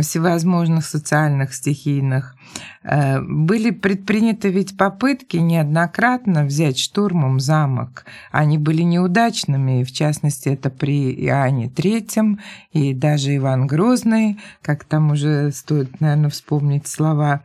всевозможных 0.00 0.86
социальных, 0.86 1.52
стихийных. 1.52 2.34
Э, 2.82 3.20
Были 3.20 3.70
предприняты 3.70 4.48
ведь 4.48 4.76
попытки 4.76 5.36
неоднократно 5.36 6.44
взять 6.44 6.78
штурмом 6.78 7.40
замок. 7.40 8.06
Они 8.30 8.56
были 8.56 8.82
неудачными, 8.82 9.84
в 9.84 9.92
частности 9.92 10.48
это 10.48 10.70
при 10.70 11.12
Иоанне 11.26 11.68
Третьем 11.68 12.40
и 12.72 12.94
даже 12.94 13.36
Иван 13.36 13.66
Грозный, 13.66 14.38
как 14.62 14.84
там 14.84 15.10
уже 15.10 15.50
стоит, 15.52 16.00
наверное, 16.00 16.30
вспомнить 16.30 16.86
слова 16.86 17.42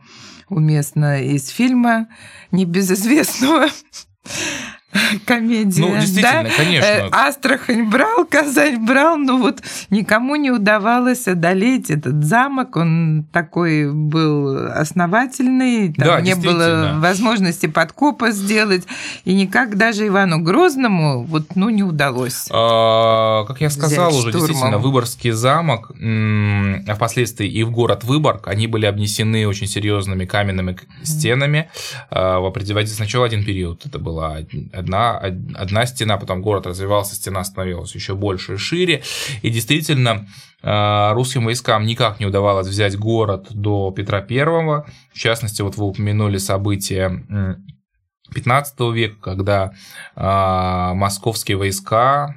уместно 0.48 1.22
из 1.22 1.48
фильма 1.48 2.08
небезызвестного 2.50 3.66
комедия. 5.26 5.82
Ну, 5.82 5.94
действительно, 5.96 6.44
да? 6.44 6.50
конечно. 6.56 6.86
Э, 6.86 7.08
Астрахань 7.12 7.90
брал, 7.90 8.24
Казань 8.24 8.84
брал, 8.86 9.16
но 9.18 9.36
вот 9.36 9.62
никому 9.90 10.36
не 10.36 10.50
удавалось 10.50 11.28
одолеть 11.28 11.90
этот 11.90 12.24
замок. 12.24 12.76
Он 12.76 13.26
такой 13.32 13.92
был 13.92 14.70
основательный, 14.72 15.92
там 15.92 16.06
Да, 16.06 16.20
не 16.20 16.34
было 16.34 16.94
возможности 16.96 17.66
подкопа 17.66 18.30
сделать, 18.30 18.84
и 19.24 19.34
никак 19.34 19.76
даже 19.76 20.06
Ивану 20.06 20.40
Грозному 20.40 21.24
вот, 21.24 21.54
ну, 21.54 21.68
не 21.68 21.82
удалось. 21.82 22.46
А, 22.50 23.44
Как 23.44 23.60
я 23.60 23.70
сказал 23.70 24.08
уже, 24.08 24.30
штурмом. 24.30 24.46
действительно, 24.46 24.78
Выборгский 24.78 25.30
замок, 25.32 25.90
а 26.00 26.94
впоследствии 26.94 27.48
и 27.48 27.62
в 27.62 27.70
город 27.70 28.04
Выборг, 28.04 28.48
они 28.48 28.66
были 28.66 28.86
обнесены 28.86 29.46
очень 29.46 29.66
серьезными 29.66 30.24
каменными 30.24 30.78
стенами. 31.02 31.68
А, 32.10 32.40
В 32.40 32.46
определенный 32.46 32.86
сначала 32.86 33.26
один 33.26 33.44
период, 33.44 33.84
это 33.84 33.98
была 33.98 34.38
одна, 34.78 35.18
од- 35.18 35.56
одна 35.56 35.86
стена, 35.86 36.16
потом 36.16 36.42
город 36.42 36.66
развивался, 36.66 37.14
стена 37.14 37.44
становилась 37.44 37.94
еще 37.94 38.14
больше 38.14 38.54
и 38.54 38.56
шире. 38.56 39.02
И 39.42 39.50
действительно, 39.50 40.26
а, 40.62 41.12
русским 41.14 41.44
войскам 41.44 41.86
никак 41.86 42.20
не 42.20 42.26
удавалось 42.26 42.66
взять 42.66 42.96
город 42.98 43.46
до 43.50 43.90
Петра 43.90 44.20
Первого. 44.20 44.86
В 45.12 45.18
частности, 45.18 45.62
вот 45.62 45.76
вы 45.76 45.86
упомянули 45.86 46.38
события 46.38 47.24
15 48.34 48.80
века, 48.92 49.16
когда 49.20 49.72
а, 50.14 50.94
московские 50.94 51.56
войска, 51.56 52.34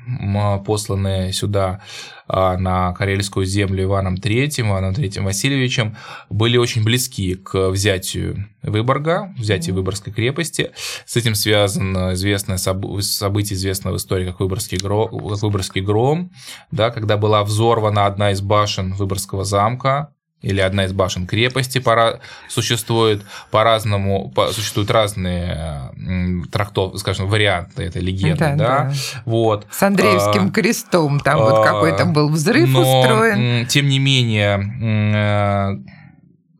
посланные 0.66 1.34
сюда 1.34 1.82
а, 2.28 2.58
на 2.58 2.94
Карельскую 2.94 3.46
землю 3.46 3.84
Иваном 3.84 4.16
III, 4.16 4.62
Иваном 4.62 4.94
III 4.94 5.22
Васильевичем, 5.22 5.98
были 6.30 6.58
очень 6.58 6.84
близки 6.84 7.36
к 7.36 7.70
взятию 7.70 8.48
Выборга, 8.62 9.34
взятию 9.38 9.76
Выборгской 9.76 10.14
крепости. 10.14 10.72
С 11.06 11.18
этим 11.18 11.36
связано 11.36 12.14
известное 12.14 12.58
собу- 12.58 13.02
событие, 13.02 13.58
известное 13.58 13.92
в 13.92 13.98
истории 13.98 14.28
как 14.28 14.40
Выборгский, 14.40 14.78
гро- 14.78 15.10
как 15.10 15.42
Выборгский 15.42 15.82
гром, 15.82 16.32
да, 16.72 16.90
когда 16.92 17.18
была 17.18 17.44
взорвана 17.44 18.06
одна 18.06 18.32
из 18.32 18.42
башен 18.42 18.94
Выборгского 18.94 19.44
замка, 19.44 20.14
или 20.42 20.60
одна 20.60 20.86
из 20.86 20.94
башен 20.94 21.28
крепости 21.28 21.80
пора... 21.80 22.20
существует 22.50 23.22
по-разному, 23.52 24.30
по... 24.32 24.48
существуют 24.48 24.90
разные 24.92 25.92
м, 25.98 26.46
трактов, 26.52 26.98
скажем, 27.00 27.28
варианты 27.28 27.84
этой 27.84 28.02
легенды, 28.02 28.40
да, 28.40 28.56
Да, 28.56 28.68
да. 28.86 28.94
вот. 29.26 29.68
С 29.72 29.84
Андреевским 29.84 30.48
А, 30.48 30.52
крестом 30.52 31.20
там 31.20 31.40
вот 31.42 31.60
а, 31.60 31.64
какой-то 31.64 32.06
был 32.06 32.30
взрыв 32.30 32.70
Но, 32.70 33.02
устроен. 33.02 33.68
тем 33.68 33.88
не 33.88 34.00
менее, 34.00 34.58
э, 34.82 35.92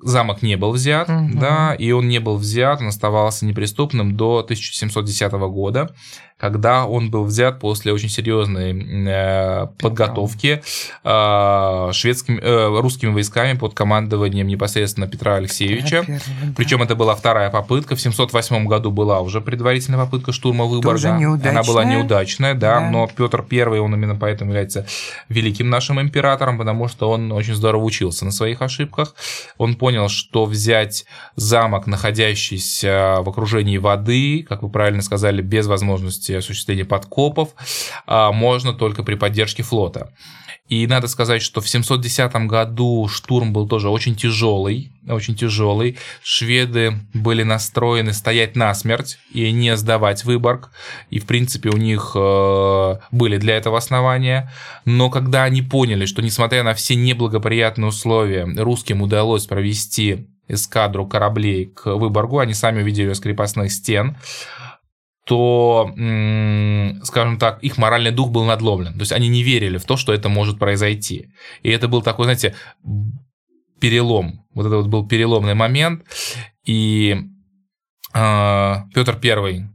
замок 0.04 0.42
не 0.42 0.56
был 0.58 0.72
взят, 0.72 1.08
Мгм. 1.10 1.40
да, 1.40 1.74
и 1.76 1.92
он 1.92 2.08
не 2.08 2.20
был 2.20 2.38
взят, 2.38 2.82
он 2.82 2.88
оставался 2.88 3.46
неприступным 3.46 4.16
до 4.18 4.42
1710 4.44 5.32
года, 5.50 5.94
когда 6.42 6.88
он 6.88 7.12
был 7.12 7.26
взят 7.26 7.60
после 7.60 7.94
очень 7.94 8.10
серьезной 8.10 8.72
э, 8.74 9.68
подготовки 9.78 10.64
э, 11.04 11.90
шведскими, 11.94 12.40
э, 12.42 12.80
русскими 12.82 13.12
войсками 13.12 13.56
под 13.56 13.76
командованием 13.76 14.48
непосредственно 14.48 15.08
Петра 15.08 15.36
Алексеевича. 15.36 16.02
Первый, 16.02 16.18
да. 16.18 16.54
Причем 16.58 16.82
это 16.82 16.96
была 16.96 17.14
вторая 17.14 17.52
попытка. 17.52 17.96
В 17.96 18.02
708 18.02 18.66
году 18.66 18.90
была 18.90 19.20
уже 19.20 19.40
предварительная 19.40 20.00
попытка 20.00 20.32
штурма 20.32 20.66
Выборга. 20.66 21.10
Она 21.12 21.62
была 21.62 21.84
неудачная, 21.86 22.56
да, 22.56 22.80
Да. 22.80 22.90
но 22.90 23.08
Петр 23.08 23.46
I, 23.52 23.78
он 23.78 23.94
именно 23.94 24.16
поэтому 24.16 24.50
является 24.50 24.88
великим 25.30 25.70
нашим 25.70 26.02
императором, 26.02 26.58
потому 26.58 26.88
что 26.88 27.12
он 27.12 27.32
очень 27.32 27.54
здорово 27.54 27.84
учился 27.84 28.26
на 28.26 28.32
своих 28.32 28.64
ошибках. 28.64 29.14
Он 29.60 29.76
понял, 29.76 30.10
что 30.10 30.46
взять 30.46 31.06
замок, 31.36 31.86
находящийся 31.86 33.18
в 33.20 33.30
окружении 33.30 33.78
воды, 33.78 34.44
как 34.50 34.64
вы 34.64 34.70
правильно 34.70 35.04
сказали, 35.04 35.44
без 35.44 35.68
возможности 35.68 36.31
осуществления 36.38 36.86
подкопов, 36.86 37.50
а, 38.06 38.32
можно 38.32 38.74
только 38.74 39.04
при 39.04 39.16
поддержке 39.16 39.64
флота. 39.64 40.12
И 40.72 40.88
надо 40.88 41.08
сказать, 41.08 41.42
что 41.42 41.60
в 41.60 41.68
710 41.68 42.48
году 42.48 43.10
штурм 43.10 43.52
был 43.52 43.68
тоже 43.68 43.90
очень 43.90 44.16
тяжелый, 44.16 44.94
очень 45.06 45.36
тяжелый. 45.36 45.98
Шведы 46.24 46.94
были 47.14 47.44
настроены 47.44 48.14
стоять 48.14 48.56
насмерть 48.56 49.18
и 49.34 49.52
не 49.52 49.76
сдавать 49.76 50.24
Выборг. 50.24 50.72
И, 51.10 51.20
в 51.20 51.26
принципе, 51.26 51.72
у 51.72 51.76
них 51.76 52.14
э, 52.16 52.96
были 53.12 53.36
для 53.36 53.58
этого 53.58 53.80
основания. 53.80 54.50
Но 54.86 55.10
когда 55.10 55.44
они 55.44 55.62
поняли, 55.62 56.06
что, 56.06 56.22
несмотря 56.22 56.64
на 56.64 56.74
все 56.74 56.96
неблагоприятные 56.96 57.90
условия, 57.90 58.46
русским 58.58 59.02
удалось 59.02 59.48
провести 59.48 60.30
эскадру 60.48 61.06
кораблей 61.06 61.66
к 61.66 61.98
Выборгу, 61.98 62.40
они 62.40 62.54
сами 62.54 62.82
увидели 62.82 63.08
ее 63.08 63.16
с 63.16 63.20
крепостных 63.20 63.74
стен, 63.74 64.16
что, 65.32 65.90
скажем 67.04 67.38
так, 67.40 67.64
их 67.64 67.78
моральный 67.78 68.12
дух 68.12 68.32
был 68.32 68.44
надломлен. 68.44 68.94
То 68.94 69.00
есть 69.00 69.14
они 69.14 69.30
не 69.30 69.44
верили 69.44 69.78
в 69.78 69.86
то, 69.86 69.96
что 69.96 70.14
это 70.14 70.28
может 70.28 70.60
произойти. 70.60 71.30
И 71.64 71.70
это 71.70 71.88
был 71.88 72.02
такой, 72.02 72.26
знаете, 72.26 72.54
перелом. 73.80 74.46
Вот 74.54 74.66
это 74.66 74.78
вот 74.78 74.88
был 74.88 75.08
переломный 75.08 75.54
момент. 75.54 76.04
И 76.66 77.16
э, 78.14 78.76
Петр 78.94 79.20
I 79.24 79.70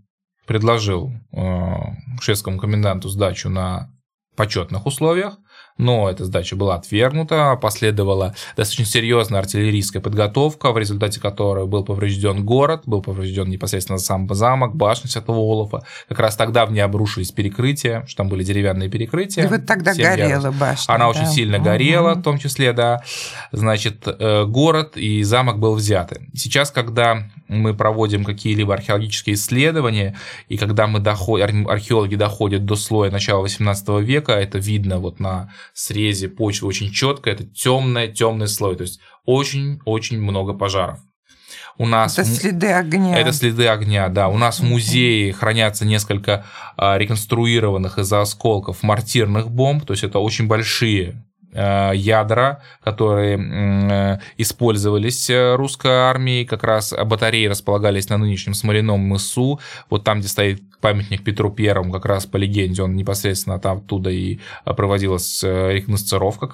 предложил 0.46 1.12
э, 1.32 1.72
шведскому 2.20 2.58
коменданту 2.58 3.08
сдачу 3.08 3.48
на 3.48 3.90
почетных 4.36 4.84
условиях 4.84 5.38
но 5.78 6.08
эта 6.08 6.24
сдача 6.24 6.56
была 6.56 6.76
отвергнута, 6.76 7.56
последовала 7.60 8.34
достаточно 8.56 8.86
серьезная 8.86 9.40
артиллерийская 9.40 10.00
подготовка, 10.00 10.72
в 10.72 10.78
результате 10.78 11.20
которой 11.20 11.66
был 11.66 11.84
поврежден 11.84 12.44
город, 12.44 12.82
был 12.86 13.02
поврежден 13.02 13.48
непосредственно 13.48 13.98
сам 13.98 14.26
замок, 14.32 14.74
башня 14.74 15.10
Святого 15.10 15.38
Олафа. 15.38 15.84
Как 16.08 16.18
раз 16.18 16.36
тогда 16.36 16.64
в 16.66 16.72
ней 16.72 16.80
обрушились 16.80 17.30
перекрытия, 17.30 18.04
что 18.06 18.18
там 18.18 18.28
были 18.28 18.42
деревянные 18.42 18.88
перекрытия. 18.88 19.44
И 19.44 19.46
вот 19.46 19.66
тогда 19.66 19.94
горела 19.94 20.50
башня. 20.50 20.94
Она 20.94 21.04
да? 21.04 21.08
очень 21.10 21.26
сильно 21.26 21.58
горела, 21.58 22.14
в 22.14 22.22
том 22.22 22.38
числе, 22.38 22.72
да. 22.72 23.02
Значит, 23.52 24.04
э, 24.06 24.44
город 24.44 24.96
и 24.96 25.22
замок 25.22 25.58
был 25.58 25.74
взяты. 25.74 26.22
Сейчас, 26.34 26.70
когда 26.70 27.28
мы 27.48 27.74
проводим 27.74 28.24
какие-либо 28.24 28.74
археологические 28.74 29.34
исследования, 29.34 30.16
и 30.48 30.56
когда 30.56 30.86
мы 30.86 31.00
доходим, 31.00 31.68
археологи 31.68 32.16
доходят 32.16 32.64
до 32.64 32.76
слоя 32.76 33.10
начала 33.10 33.42
18 33.42 34.00
века, 34.00 34.32
это 34.32 34.58
видно 34.58 34.98
вот 34.98 35.20
на 35.20 35.45
срезе 35.74 36.28
почвы 36.28 36.68
очень 36.68 36.90
четко, 36.90 37.30
это 37.30 37.44
темный 37.44 38.12
темный 38.12 38.48
слой, 38.48 38.76
то 38.76 38.82
есть 38.82 39.00
очень-очень 39.24 40.20
много 40.20 40.54
пожаров. 40.54 41.00
У 41.78 41.86
нас 41.86 42.18
это 42.18 42.28
следы 42.28 42.72
огня. 42.72 43.18
Это 43.18 43.32
следы 43.32 43.68
огня, 43.68 44.08
да. 44.08 44.28
У 44.28 44.38
нас 44.38 44.60
в 44.60 44.64
музее 44.64 45.32
хранятся 45.32 45.84
несколько 45.84 46.46
а, 46.76 46.96
реконструированных 46.96 47.98
из-за 47.98 48.22
осколков 48.22 48.82
мортирных 48.82 49.50
бомб, 49.50 49.84
то 49.84 49.92
есть 49.92 50.02
это 50.02 50.18
очень 50.18 50.46
большие 50.46 51.25
ядра, 51.56 52.62
которые 52.84 53.38
э, 53.38 54.18
использовались 54.36 55.30
э, 55.30 55.54
русской 55.56 55.90
армией, 55.90 56.44
как 56.44 56.64
раз 56.64 56.94
батареи 57.04 57.46
располагались 57.46 58.08
на 58.08 58.18
нынешнем 58.18 58.54
Смоляном 58.54 59.00
мысу, 59.00 59.60
вот 59.90 60.04
там, 60.04 60.20
где 60.20 60.28
стоит 60.28 60.62
памятник 60.80 61.24
Петру 61.24 61.50
Первому, 61.50 61.92
как 61.92 62.04
раз 62.04 62.26
по 62.26 62.36
легенде, 62.36 62.82
он 62.82 62.94
непосредственно 62.96 63.58
там 63.58 63.78
оттуда 63.78 64.10
и 64.10 64.38
проводилась 64.64 65.42
рекогносцировка, 65.42 66.46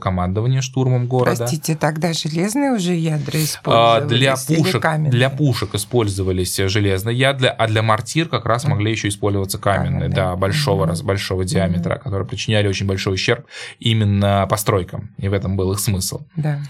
командование 0.00 0.62
штурмом 0.62 1.06
города. 1.06 1.36
Простите, 1.36 1.76
тогда 1.76 2.12
железные 2.12 2.72
уже 2.72 2.94
ядра 2.94 3.42
использовались? 3.42 4.08
Для 4.08 4.36
пушек, 4.36 5.10
для 5.10 5.30
пушек 5.30 5.74
использовались 5.74 6.56
железные 6.56 7.18
ядра, 7.18 7.50
а 7.50 7.66
для 7.66 7.82
мортир 7.82 8.28
как 8.28 8.46
раз 8.46 8.64
могли 8.64 8.92
еще 8.92 9.08
использоваться 9.08 9.58
каменные, 9.58 10.08
каменные. 10.08 10.14
да, 10.14 10.36
большого, 10.36 10.86
mm-hmm. 10.86 11.04
большого 11.04 11.44
диаметра, 11.44 11.96
которые 11.96 12.26
причиняли 12.26 12.68
очень 12.68 12.86
большой 12.86 13.14
ущерб 13.14 13.46
именно 13.78 14.19
постройкам, 14.48 15.14
и 15.18 15.28
в 15.28 15.32
этом 15.32 15.56
был 15.56 15.72
их 15.72 15.80
смысл. 15.80 16.26
Да. 16.36 16.60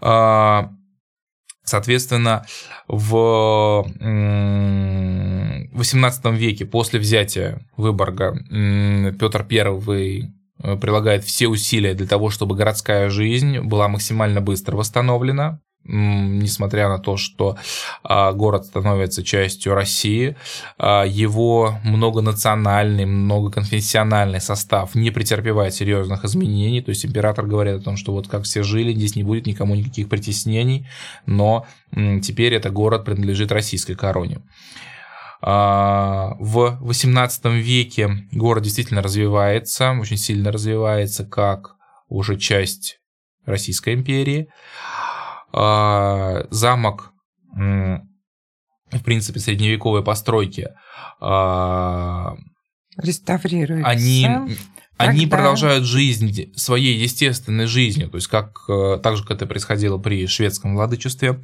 А, 0.00 0.70
соответственно, 1.64 2.44
в 2.88 3.86
XVIII 5.72 6.36
веке 6.36 6.64
после 6.64 7.00
взятия 7.00 7.60
Выборга 7.76 8.34
Петр 9.18 9.46
I 9.50 10.32
э, 10.62 10.76
прилагает 10.76 11.24
все 11.24 11.48
усилия 11.48 11.94
для 11.94 12.06
того, 12.06 12.30
чтобы 12.30 12.56
городская 12.56 13.10
жизнь 13.10 13.60
была 13.60 13.88
максимально 13.88 14.40
быстро 14.40 14.76
восстановлена 14.76 15.60
несмотря 15.88 16.88
на 16.88 16.98
то, 16.98 17.16
что 17.16 17.56
а, 18.02 18.32
город 18.32 18.66
становится 18.66 19.22
частью 19.22 19.74
России, 19.74 20.36
а, 20.78 21.04
его 21.04 21.78
многонациональный, 21.84 23.04
многоконфессиональный 23.04 24.40
состав 24.40 24.94
не 24.94 25.10
претерпевает 25.10 25.74
серьезных 25.74 26.24
изменений. 26.24 26.82
То 26.82 26.90
есть 26.90 27.04
император 27.04 27.46
говорит 27.46 27.74
о 27.74 27.84
том, 27.84 27.96
что 27.96 28.12
вот 28.12 28.28
как 28.28 28.44
все 28.44 28.62
жили, 28.62 28.92
здесь 28.92 29.16
не 29.16 29.22
будет 29.22 29.46
никому 29.46 29.74
никаких 29.74 30.08
притеснений, 30.08 30.86
но 31.26 31.66
теперь 32.22 32.54
этот 32.54 32.72
город 32.72 33.04
принадлежит 33.04 33.52
российской 33.52 33.94
короне. 33.94 34.40
А, 35.42 36.34
в 36.38 36.78
XVIII 36.82 37.58
веке 37.60 38.26
город 38.32 38.64
действительно 38.64 39.02
развивается, 39.02 39.92
очень 39.92 40.16
сильно 40.16 40.50
развивается, 40.50 41.24
как 41.24 41.76
уже 42.08 42.36
часть 42.36 42.98
Российской 43.44 43.94
империи. 43.94 44.48
А, 45.58 46.46
замок, 46.50 47.12
в 47.54 49.02
принципе, 49.02 49.40
средневековой 49.40 50.04
постройки, 50.04 50.68
а, 51.18 52.34
реставрируются. 52.98 53.88
Они, 53.88 54.28
они 54.98 55.26
продолжают 55.26 55.84
жизнь 55.84 56.52
своей 56.56 56.98
естественной 56.98 57.66
жизнью, 57.66 58.10
то 58.10 58.16
есть 58.16 58.28
как 58.28 58.64
э, 58.68 58.98
так 59.02 59.16
же, 59.16 59.22
как 59.22 59.32
это 59.32 59.46
происходило 59.46 59.96
при 59.96 60.26
шведском 60.26 60.74
владычестве. 60.74 61.42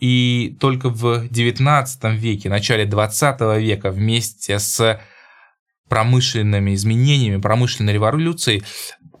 И 0.00 0.56
только 0.60 0.90
в 0.90 1.26
XIX 1.26 2.14
веке, 2.14 2.50
начале 2.50 2.84
XX 2.84 3.58
века 3.58 3.90
вместе 3.90 4.58
с 4.58 5.00
промышленными 5.88 6.74
изменениями, 6.74 7.40
промышленной 7.40 7.92
революцией 7.92 8.62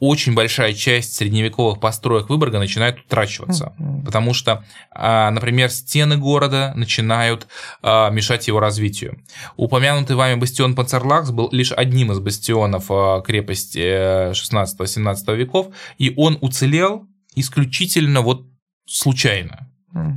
очень 0.00 0.34
большая 0.34 0.74
часть 0.74 1.14
средневековых 1.14 1.80
построек 1.80 2.28
Выборга 2.28 2.58
начинает 2.58 3.00
утрачиваться, 3.00 3.72
mm-hmm. 3.78 4.04
потому 4.04 4.34
что, 4.34 4.64
а, 4.90 5.30
например, 5.30 5.70
стены 5.70 6.16
города 6.16 6.72
начинают 6.76 7.46
а, 7.82 8.10
мешать 8.10 8.46
его 8.46 8.60
развитию. 8.60 9.22
Упомянутый 9.56 10.16
вами 10.16 10.38
бастион 10.38 10.74
Панцерлакс 10.74 11.30
был 11.30 11.48
лишь 11.52 11.72
одним 11.72 12.12
из 12.12 12.20
бастионов 12.20 12.86
а, 12.90 13.20
крепости 13.22 14.32
16-17 14.32 15.16
э, 15.26 15.36
веков, 15.36 15.68
и 15.98 16.12
он 16.16 16.38
уцелел 16.40 17.06
исключительно 17.34 18.20
вот 18.20 18.46
случайно. 18.86 19.70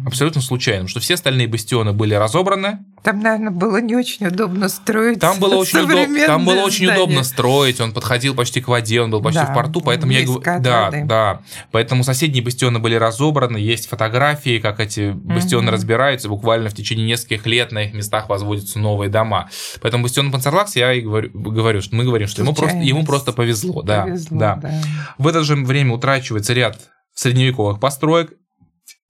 Абсолютно 0.05 0.41
случайным, 0.41 0.87
что 0.87 0.99
все 0.99 1.13
остальные 1.13 1.47
бастионы 1.47 1.93
были 1.93 2.13
разобраны. 2.13 2.79
Там, 3.03 3.21
наверное, 3.21 3.51
было 3.51 3.77
не 3.77 3.95
очень 3.95 4.27
удобно 4.27 4.67
строить. 4.67 5.19
Там 5.19 5.39
было 5.39 5.55
очень, 5.55 5.79
удоб... 5.79 6.07
там 6.25 6.45
было 6.45 6.61
очень 6.61 6.87
удобно 6.87 7.23
строить. 7.23 7.79
Он 7.79 7.93
подходил 7.93 8.35
почти 8.35 8.61
к 8.61 8.67
воде, 8.67 9.01
он 9.01 9.11
был 9.11 9.21
почти 9.21 9.39
да, 9.39 9.45
в 9.45 9.53
порту, 9.53 9.81
поэтому 9.81 10.11
я 10.11 10.25
говорю, 10.25 10.41
да, 10.61 10.91
да. 10.91 11.41
Поэтому 11.71 12.03
соседние 12.03 12.43
бастионы 12.43 12.79
были 12.79 12.95
разобраны, 12.95 13.57
есть 13.57 13.87
фотографии, 13.87 14.59
как 14.59 14.79
эти 14.79 15.11
бастионы 15.11 15.67
угу. 15.67 15.75
разбираются, 15.75 16.27
буквально 16.27 16.69
в 16.69 16.73
течение 16.73 17.07
нескольких 17.07 17.45
лет 17.45 17.71
на 17.71 17.83
их 17.83 17.93
местах 17.93 18.27
возводятся 18.29 18.79
новые 18.79 19.09
дома. 19.09 19.49
Поэтому 19.81 20.03
бастион 20.03 20.31
Панцерлакс, 20.31 20.75
я 20.75 20.93
и 20.93 21.01
говорю, 21.01 21.29
говорю, 21.33 21.81
что 21.81 21.95
мы 21.95 22.03
говорим, 22.03 22.27
что 22.27 22.41
ему 22.41 22.53
просто, 22.53 22.77
ему 22.77 23.05
просто 23.05 23.31
повезло, 23.31 23.81
да, 23.81 24.03
повезло 24.03 24.37
да. 24.37 24.55
да. 24.55 24.71
В 25.17 25.27
это 25.27 25.43
же 25.43 25.55
время 25.55 25.93
утрачивается 25.93 26.53
ряд 26.53 26.79
средневековых 27.13 27.79
построек, 27.79 28.33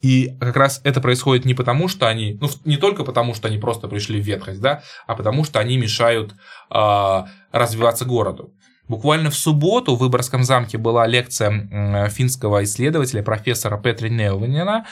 и 0.01 0.35
как 0.39 0.55
раз 0.55 0.81
это 0.83 1.01
происходит 1.01 1.45
не 1.45 1.53
потому, 1.53 1.87
что 1.87 2.07
они, 2.07 2.37
ну, 2.39 2.49
не 2.63 2.77
только 2.77 3.03
потому, 3.03 3.33
что 3.33 3.47
они 3.47 3.57
просто 3.57 3.87
пришли 3.87 4.21
в 4.21 4.25
ветхость, 4.25 4.61
да, 4.61 4.81
а 5.07 5.15
потому 5.15 5.43
что 5.43 5.59
они 5.59 5.77
мешают 5.77 6.33
э, 6.73 7.23
развиваться 7.51 8.05
городу. 8.05 8.53
Буквально 8.89 9.29
в 9.29 9.35
субботу 9.35 9.95
в 9.95 9.99
Выборгском 9.99 10.43
замке 10.43 10.77
была 10.77 11.07
лекция 11.07 12.09
финского 12.09 12.63
исследователя, 12.63 13.23
профессора 13.23 13.77
Петри 13.77 14.09
Неувенина, 14.09 14.85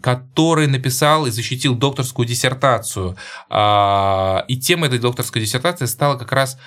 который 0.00 0.66
написал 0.66 1.26
и 1.26 1.30
защитил 1.30 1.74
докторскую 1.74 2.26
диссертацию. 2.26 3.16
А, 3.48 4.44
и 4.48 4.56
темой 4.56 4.88
этой 4.88 4.98
докторской 5.00 5.42
диссертации 5.42 5.86
стала 5.86 6.16
как 6.16 6.32
раз 6.32 6.58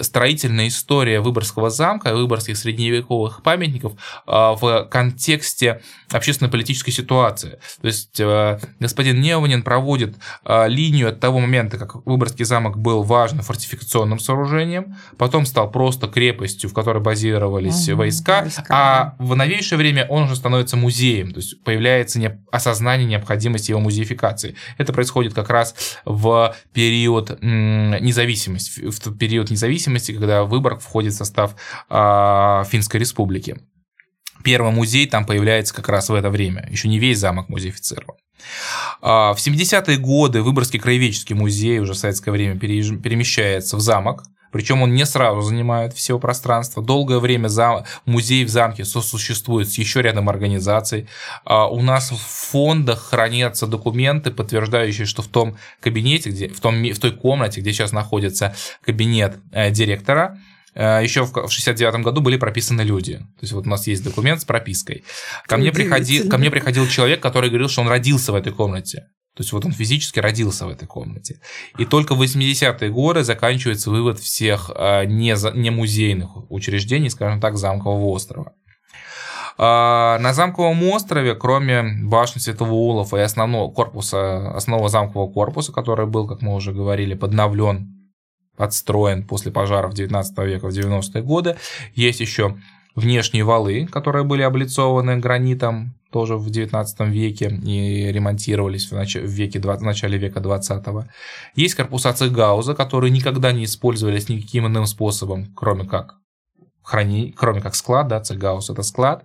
строительная 0.00 0.68
история 0.68 1.20
Выборгского 1.20 1.70
замка 1.70 2.10
и 2.10 2.14
выборгских 2.14 2.56
средневековых 2.56 3.42
памятников 3.42 3.92
а, 4.26 4.54
в 4.54 4.88
контексте 4.90 5.82
общественно-политической 6.10 6.90
ситуации. 6.90 7.58
То 7.80 7.86
есть 7.86 8.20
э, 8.20 8.58
господин 8.80 9.20
Неувенин 9.20 9.62
проводит 9.62 10.16
а, 10.44 10.66
линию 10.66 11.08
от 11.08 11.20
того 11.20 11.40
момента, 11.40 11.78
как 11.78 12.06
Выборгский 12.06 12.44
замок 12.44 12.78
был 12.78 13.02
важным 13.02 13.42
фортификационным 13.42 14.18
сооружением, 14.18 14.96
потом 15.18 15.44
стал 15.44 15.70
просто 15.70 16.06
крепостью, 16.14 16.70
в 16.70 16.72
которой 16.74 17.02
базировались 17.02 17.88
угу, 17.88 17.98
войска, 17.98 18.42
войска, 18.42 18.64
а 18.68 19.16
в 19.18 19.34
новейшее 19.34 19.78
время 19.78 20.06
он 20.08 20.22
уже 20.22 20.36
становится 20.36 20.76
музеем, 20.76 21.32
то 21.32 21.38
есть 21.38 21.60
появляется 21.64 22.20
не... 22.20 22.40
осознание 22.52 23.04
необходимости 23.04 23.72
его 23.72 23.80
музеификации. 23.80 24.54
Это 24.78 24.92
происходит 24.92 25.34
как 25.34 25.50
раз 25.50 25.74
в 26.04 26.54
период 26.72 27.36
независимости, 27.42 28.80
в 28.80 29.18
период 29.18 29.50
независимости, 29.50 30.12
когда 30.12 30.44
Выборг 30.44 30.80
входит 30.80 31.14
в 31.14 31.16
состав 31.16 31.56
э, 31.90 32.62
Финской 32.68 33.00
республики. 33.00 33.56
Первый 34.44 34.70
музей 34.70 35.08
там 35.08 35.26
появляется 35.26 35.74
как 35.74 35.88
раз 35.88 36.10
в 36.10 36.14
это 36.14 36.30
время. 36.30 36.68
Еще 36.70 36.86
не 36.86 37.00
весь 37.00 37.18
замок 37.18 37.48
музеифицирован. 37.48 38.14
А, 39.00 39.34
в 39.34 39.38
70-е 39.38 39.96
годы 39.96 40.42
Выборгский 40.42 40.78
краеведческий 40.78 41.34
музей 41.34 41.80
уже 41.80 41.94
в 41.94 41.96
советское 41.96 42.30
время 42.30 42.56
перемещается 42.56 43.76
в 43.76 43.80
замок 43.80 44.22
причем 44.54 44.82
он 44.82 44.94
не 44.94 45.04
сразу 45.04 45.40
занимает 45.40 45.94
все 45.94 46.16
пространство. 46.16 46.80
Долгое 46.80 47.18
время 47.18 47.48
за... 47.48 47.84
музей 48.06 48.44
в 48.44 48.48
замке 48.48 48.84
сосуществует 48.84 49.68
с 49.68 49.76
еще 49.78 50.00
рядом 50.00 50.28
организаций. 50.28 51.08
А 51.44 51.66
у 51.66 51.82
нас 51.82 52.12
в 52.12 52.18
фондах 52.18 53.02
хранятся 53.10 53.66
документы, 53.66 54.30
подтверждающие, 54.30 55.06
что 55.06 55.22
в 55.22 55.26
том 55.26 55.56
кабинете, 55.80 56.30
где, 56.30 56.46
в, 56.46 56.60
том, 56.60 56.84
в 56.84 56.98
той 57.00 57.10
комнате, 57.10 57.62
где 57.62 57.72
сейчас 57.72 57.90
находится 57.90 58.54
кабинет 58.80 59.38
э, 59.50 59.72
директора, 59.72 60.38
э, 60.76 61.00
еще 61.02 61.24
в 61.24 61.50
69 61.50 62.04
году 62.04 62.20
были 62.20 62.36
прописаны 62.36 62.82
люди. 62.82 63.16
То 63.16 63.40
есть 63.40 63.52
вот 63.54 63.66
у 63.66 63.68
нас 63.68 63.88
есть 63.88 64.04
документ 64.04 64.40
с 64.40 64.44
пропиской. 64.44 65.02
Ко 65.48 65.56
мне, 65.56 65.72
приходи, 65.72 66.28
ко 66.28 66.38
мне 66.38 66.52
приходил 66.52 66.86
человек, 66.86 67.20
который 67.20 67.50
говорил, 67.50 67.68
что 67.68 67.80
он 67.80 67.88
родился 67.88 68.30
в 68.30 68.36
этой 68.36 68.52
комнате. 68.52 69.08
То 69.36 69.42
есть 69.42 69.52
вот 69.52 69.64
он 69.64 69.72
физически 69.72 70.20
родился 70.20 70.64
в 70.64 70.68
этой 70.68 70.86
комнате. 70.86 71.40
И 71.76 71.84
только 71.84 72.14
в 72.14 72.22
80-е 72.22 72.88
годы 72.90 73.24
заканчивается 73.24 73.90
вывод 73.90 74.20
всех 74.20 74.70
а, 74.74 75.04
не, 75.04 75.34
не 75.58 75.70
музейных 75.70 76.50
учреждений, 76.50 77.10
скажем 77.10 77.40
так, 77.40 77.56
замкового 77.56 78.10
острова. 78.10 78.52
А, 79.58 80.18
на 80.20 80.32
замковом 80.32 80.82
острове, 80.84 81.34
кроме 81.34 81.82
башни 82.04 82.38
Святого 82.38 82.72
Улова 82.72 83.16
и 83.16 83.20
основного 83.20 83.72
корпуса, 83.72 84.54
основного 84.54 84.88
замкового 84.88 85.32
корпуса, 85.32 85.72
который 85.72 86.06
был, 86.06 86.28
как 86.28 86.40
мы 86.40 86.54
уже 86.54 86.72
говорили, 86.72 87.14
подновлен, 87.14 88.12
подстроен 88.56 89.26
после 89.26 89.50
пожаров 89.50 89.94
19 89.94 90.38
века 90.38 90.68
в 90.68 90.70
90-е 90.70 91.22
годы, 91.22 91.56
есть 91.94 92.20
еще 92.20 92.56
внешние 92.94 93.42
валы, 93.42 93.86
которые 93.86 94.24
были 94.24 94.42
облицованы 94.42 95.16
гранитом, 95.16 95.94
тоже 96.14 96.36
в 96.36 96.48
19 96.48 97.00
веке 97.08 97.48
и 97.48 98.12
ремонтировались 98.12 98.86
в, 98.86 98.92
нач... 98.92 99.16
в, 99.16 99.26
веке, 99.26 99.58
в 99.58 99.82
начале 99.82 100.16
века 100.16 100.40
20 100.40 100.86
-го. 100.86 101.04
Есть 101.56 101.74
корпуса 101.74 102.12
Цегауза, 102.12 102.74
которые 102.74 103.10
никогда 103.10 103.52
не 103.52 103.64
использовались 103.64 104.28
никаким 104.28 104.66
иным 104.66 104.86
способом, 104.86 105.46
кроме 105.56 105.84
как 105.84 106.14
храни, 106.84 107.34
кроме 107.36 107.60
как 107.60 107.74
склад, 107.74 108.06
да, 108.08 108.20
Цегаус 108.20 108.70
это 108.70 108.82
склад. 108.82 109.24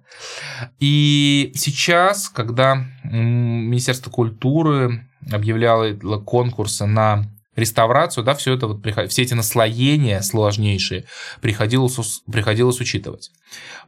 И 0.79 1.51
сейчас, 1.53 2.29
когда 2.29 2.87
Министерство 3.03 4.09
культуры 4.11 5.07
объявляло 5.31 5.93
конкурсы 6.25 6.87
на 6.87 7.25
реставрацию, 7.55 8.23
да, 8.23 8.33
все 8.33 8.55
это 8.55 8.65
вот, 8.67 9.09
все 9.09 9.21
эти 9.21 9.35
наслоения 9.35 10.21
сложнейшие 10.21 11.03
приходилось, 11.41 12.23
приходилось 12.31 12.81
учитывать. 12.81 13.29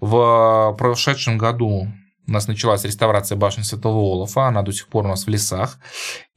В 0.01 0.75
прошедшем 0.77 1.39
году 1.39 1.87
у 2.31 2.33
нас 2.33 2.47
началась 2.47 2.85
реставрация 2.85 3.35
башни 3.35 3.61
Святого 3.61 3.99
Олафа, 3.99 4.47
она 4.47 4.61
до 4.61 4.71
сих 4.71 4.87
пор 4.87 5.05
у 5.05 5.09
нас 5.09 5.25
в 5.25 5.29
лесах. 5.29 5.77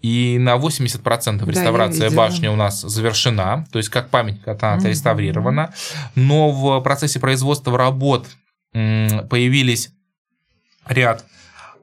И 0.00 0.38
на 0.40 0.56
80% 0.56 1.48
реставрация 1.48 2.10
да, 2.10 2.16
башни 2.16 2.48
у 2.48 2.56
нас 2.56 2.80
завершена, 2.80 3.64
то 3.70 3.78
есть 3.78 3.90
как 3.90 4.10
памятник 4.10 4.46
она 4.46 4.74
угу. 4.74 4.88
реставрирована. 4.88 5.72
Но 6.16 6.50
в 6.50 6.80
процессе 6.80 7.20
производства 7.20 7.78
работ 7.78 8.26
появились 8.72 9.92
ряд 10.88 11.24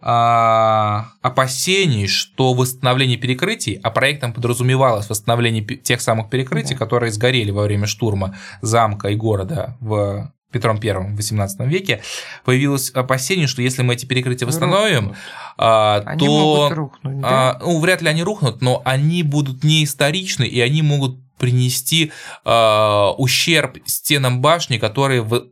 а, 0.02 1.12
опасений, 1.22 2.08
что 2.08 2.54
восстановление 2.54 3.18
перекрытий, 3.18 3.80
а 3.82 3.92
проектом 3.92 4.34
подразумевалось 4.34 5.10
восстановление 5.10 5.64
тех 5.64 6.02
самых 6.02 6.30
перекрытий, 6.30 6.76
да. 6.76 6.80
которые 6.80 7.14
сгорели 7.14 7.52
во 7.52 7.64
время 7.64 7.88
штурма 7.88 8.36
замка 8.62 9.08
и 9.08 9.16
города 9.16 9.78
в 9.80 10.34
Петром 10.52 10.80
I 10.84 10.94
в 10.94 11.18
XVIII 11.18 11.68
веке, 11.68 12.02
появилось 12.44 12.92
опасение, 12.92 13.48
что 13.48 13.62
если 13.62 13.82
мы 13.82 13.94
эти 13.94 14.06
перекрытия 14.06 14.46
восстановим, 14.46 15.16
а, 15.58 16.04
они 16.06 16.26
то 16.28 16.70
рухнуть, 16.74 17.22
да? 17.22 17.52
а, 17.52 17.60
ну, 17.62 17.80
вряд 17.80 18.02
ли 18.02 18.10
они 18.10 18.24
рухнут, 18.24 18.62
но 18.62 18.82
они 18.86 19.24
будут 19.24 19.64
не 19.64 19.84
историчны, 19.84 20.44
и 20.44 20.60
они 20.60 20.82
могут 20.82 21.18
принести 21.38 22.12
а, 22.46 23.14
ущерб 23.18 23.78
стенам 23.86 24.42
башни, 24.42 24.78
которые 24.78 25.22
в 25.22 25.48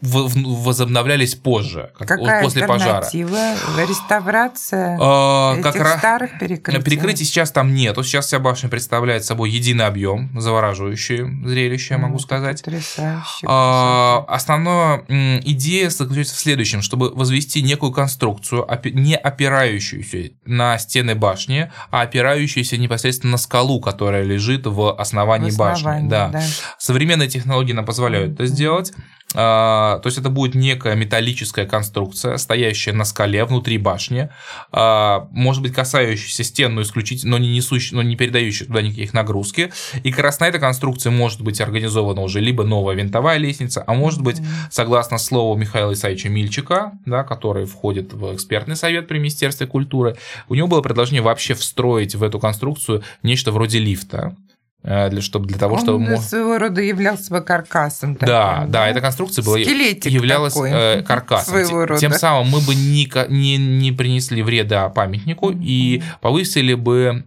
возобновлялись 0.00 1.34
позже, 1.34 1.92
как 1.98 2.08
Какая 2.08 2.42
после 2.42 2.66
пожара. 2.66 3.06
Реставрация 3.12 4.98
а, 5.00 5.56
этих 5.58 5.72
как 5.72 5.98
старых 5.98 6.38
перекрытий? 6.38 6.82
Перекрытий 6.82 7.24
сейчас 7.24 7.50
там 7.50 7.74
нет. 7.74 7.96
Сейчас 7.96 8.26
вся 8.26 8.38
башня 8.38 8.68
представляет 8.68 9.24
собой 9.24 9.50
единый 9.50 9.86
объем, 9.86 10.30
завораживающее 10.40 11.26
зрелище, 11.44 11.94
я 11.94 11.98
могу 11.98 12.18
сказать. 12.18 12.62
Потрясающе. 12.62 13.46
А, 13.46 14.24
основная 14.28 15.04
идея 15.44 15.90
заключается 15.90 16.34
в 16.34 16.38
следующем, 16.38 16.82
чтобы 16.82 17.10
возвести 17.10 17.62
некую 17.62 17.92
конструкцию, 17.92 18.66
не 18.84 19.16
опирающуюся 19.16 20.30
на 20.44 20.78
стены 20.78 21.14
башни, 21.14 21.70
а 21.90 22.02
опирающуюся 22.02 22.76
непосредственно 22.76 23.32
на 23.32 23.38
скалу, 23.38 23.80
которая 23.80 24.22
лежит 24.22 24.66
в 24.66 24.98
основании, 24.98 25.50
в 25.50 25.54
основании 25.54 26.08
башни. 26.08 26.08
Да. 26.08 26.28
Да. 26.28 26.42
Современные 26.78 27.28
технологии 27.28 27.72
нам 27.72 27.84
позволяют 27.84 28.34
это 28.34 28.46
сделать. 28.46 28.92
А, 29.34 30.00
то 30.00 30.08
есть 30.08 30.18
это 30.18 30.28
будет 30.28 30.54
некая 30.54 30.96
металлическая 30.96 31.64
конструкция, 31.64 32.36
стоящая 32.36 32.92
на 32.92 33.04
скале 33.04 33.44
внутри 33.44 33.78
башни, 33.78 34.28
а, 34.72 35.28
может 35.30 35.62
быть 35.62 35.72
касающаяся 35.72 36.42
стен, 36.42 36.74
но 36.74 36.82
исключительно, 36.82 37.32
но 37.32 37.38
не 37.38 37.54
несущая, 37.54 37.96
но 37.96 38.02
не 38.02 38.16
передающая 38.16 38.66
туда 38.66 38.82
никаких 38.82 39.12
нагрузки. 39.12 39.72
И 40.02 40.10
как 40.10 40.20
раз 40.24 40.40
на 40.40 40.48
этой 40.48 40.60
конструкции 40.60 41.10
может 41.10 41.42
быть 41.42 41.60
организована 41.60 42.22
уже 42.22 42.40
либо 42.40 42.64
новая 42.64 42.96
винтовая 42.96 43.38
лестница, 43.38 43.84
а 43.86 43.94
может 43.94 44.20
быть, 44.20 44.40
согласно 44.70 45.18
слову 45.18 45.56
Михаила 45.56 45.92
Исаевича 45.92 46.28
Мильчика, 46.28 46.92
да, 47.06 47.22
который 47.22 47.66
входит 47.66 48.12
в 48.12 48.34
экспертный 48.34 48.76
совет 48.76 49.06
при 49.06 49.18
Министерстве 49.18 49.66
культуры, 49.66 50.16
у 50.48 50.54
него 50.54 50.66
было 50.66 50.82
предложение 50.82 51.22
вообще 51.22 51.54
встроить 51.54 52.14
в 52.16 52.22
эту 52.24 52.40
конструкцию 52.40 53.02
нечто 53.22 53.52
вроде 53.52 53.78
лифта. 53.78 54.34
Э, 54.82 55.10
для, 55.10 55.20
чтобы, 55.20 55.46
для 55.46 55.58
того, 55.58 55.74
Он 55.74 55.80
чтобы... 55.82 56.14
Он 56.14 56.20
своего 56.20 56.56
рода 56.56 56.80
являлся 56.80 57.30
бы 57.30 57.42
каркасом. 57.42 58.14
Таким, 58.14 58.28
да, 58.28 58.64
да, 58.66 58.88
эта 58.88 59.02
конструкция 59.02 59.44
была, 59.44 59.58
являлась 59.58 60.54
такой, 60.54 60.70
э, 60.72 61.02
каркасом. 61.02 61.52
Своего 61.52 61.84
рода. 61.84 62.00
Тем 62.00 62.12
самым 62.12 62.48
мы 62.48 62.60
бы 62.60 62.74
не, 62.74 63.10
не, 63.28 63.58
не 63.58 63.92
принесли 63.92 64.42
вреда 64.42 64.88
памятнику 64.88 65.50
mm-hmm. 65.50 65.62
и 65.62 66.02
повысили 66.22 66.72
бы 66.72 67.24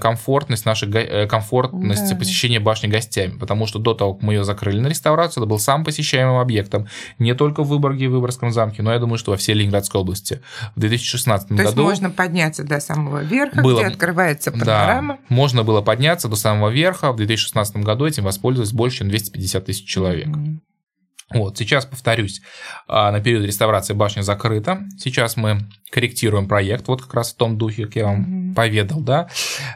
комфортность, 0.00 0.66
нашей, 0.66 0.90
э, 0.92 1.28
комфортность 1.28 2.10
да. 2.10 2.16
посещения 2.16 2.58
башни 2.58 2.88
гостями, 2.88 3.38
потому 3.38 3.68
что 3.68 3.78
до 3.78 3.94
того, 3.94 4.14
как 4.14 4.22
мы 4.24 4.34
ее 4.34 4.42
закрыли 4.42 4.80
на 4.80 4.88
реставрацию, 4.88 5.42
это 5.44 5.48
был 5.48 5.60
сам 5.60 5.84
посещаемым 5.84 6.38
объектом, 6.38 6.88
не 7.20 7.32
только 7.34 7.62
в 7.62 7.68
Выборге 7.68 8.06
и 8.06 8.08
Выборгском 8.08 8.50
замке, 8.50 8.82
но 8.82 8.92
я 8.92 8.98
думаю, 8.98 9.18
что 9.18 9.30
во 9.30 9.36
всей 9.36 9.54
Ленинградской 9.54 10.00
области. 10.00 10.40
В 10.74 10.80
2016 10.80 11.48
То 11.48 11.54
году... 11.54 11.62
То 11.62 11.68
есть 11.68 11.76
можно 11.76 12.10
подняться 12.10 12.64
до 12.64 12.80
самого 12.80 13.22
верха, 13.22 13.62
было, 13.62 13.78
где 13.78 13.86
открывается 13.86 14.50
панорама. 14.50 15.14
Да, 15.14 15.34
можно 15.34 15.62
было 15.62 15.80
подняться 15.80 16.26
до 16.26 16.34
самого 16.34 16.70
верха, 16.70 16.87
верха. 16.88 17.12
В 17.12 17.16
2016 17.16 17.76
году 17.76 18.06
этим 18.06 18.24
воспользовалось 18.24 18.72
больше, 18.72 18.98
чем 18.98 19.08
250 19.08 19.64
тысяч 19.64 19.86
человек. 19.86 20.28
Mm-hmm. 20.28 20.58
Вот, 21.34 21.58
сейчас, 21.58 21.84
повторюсь, 21.84 22.40
а, 22.86 23.12
на 23.12 23.20
период 23.20 23.44
реставрации 23.44 23.92
башня 23.92 24.22
закрыта. 24.22 24.80
Сейчас 24.98 25.36
мы 25.36 25.68
корректируем 25.90 26.48
проект, 26.48 26.88
вот 26.88 27.02
как 27.02 27.12
раз 27.12 27.34
в 27.34 27.36
том 27.36 27.58
духе, 27.58 27.84
как 27.84 27.96
я 27.96 28.04
вам 28.06 28.22
mm-hmm. 28.22 28.54
поведал, 28.54 29.00
да. 29.00 29.28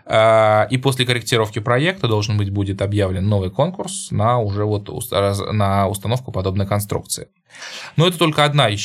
А, 0.07 0.67
и 0.71 0.79
после 0.79 1.05
корректировки 1.05 1.59
проекта 1.59 2.09
должен 2.09 2.39
быть 2.39 2.51
будет 2.51 2.81
объявлен 2.81 3.29
новый 3.29 3.51
конкурс 3.51 4.11
на 4.11 4.39
уже 4.39 4.65
вот 4.65 4.89
на 5.53 5.89
установку 5.89 6.33
подобной 6.33 6.67
конструкции. 6.67 7.29
Но 7.97 8.07
это 8.07 8.17
только 8.17 8.45
одна 8.45 8.71
из 8.71 8.81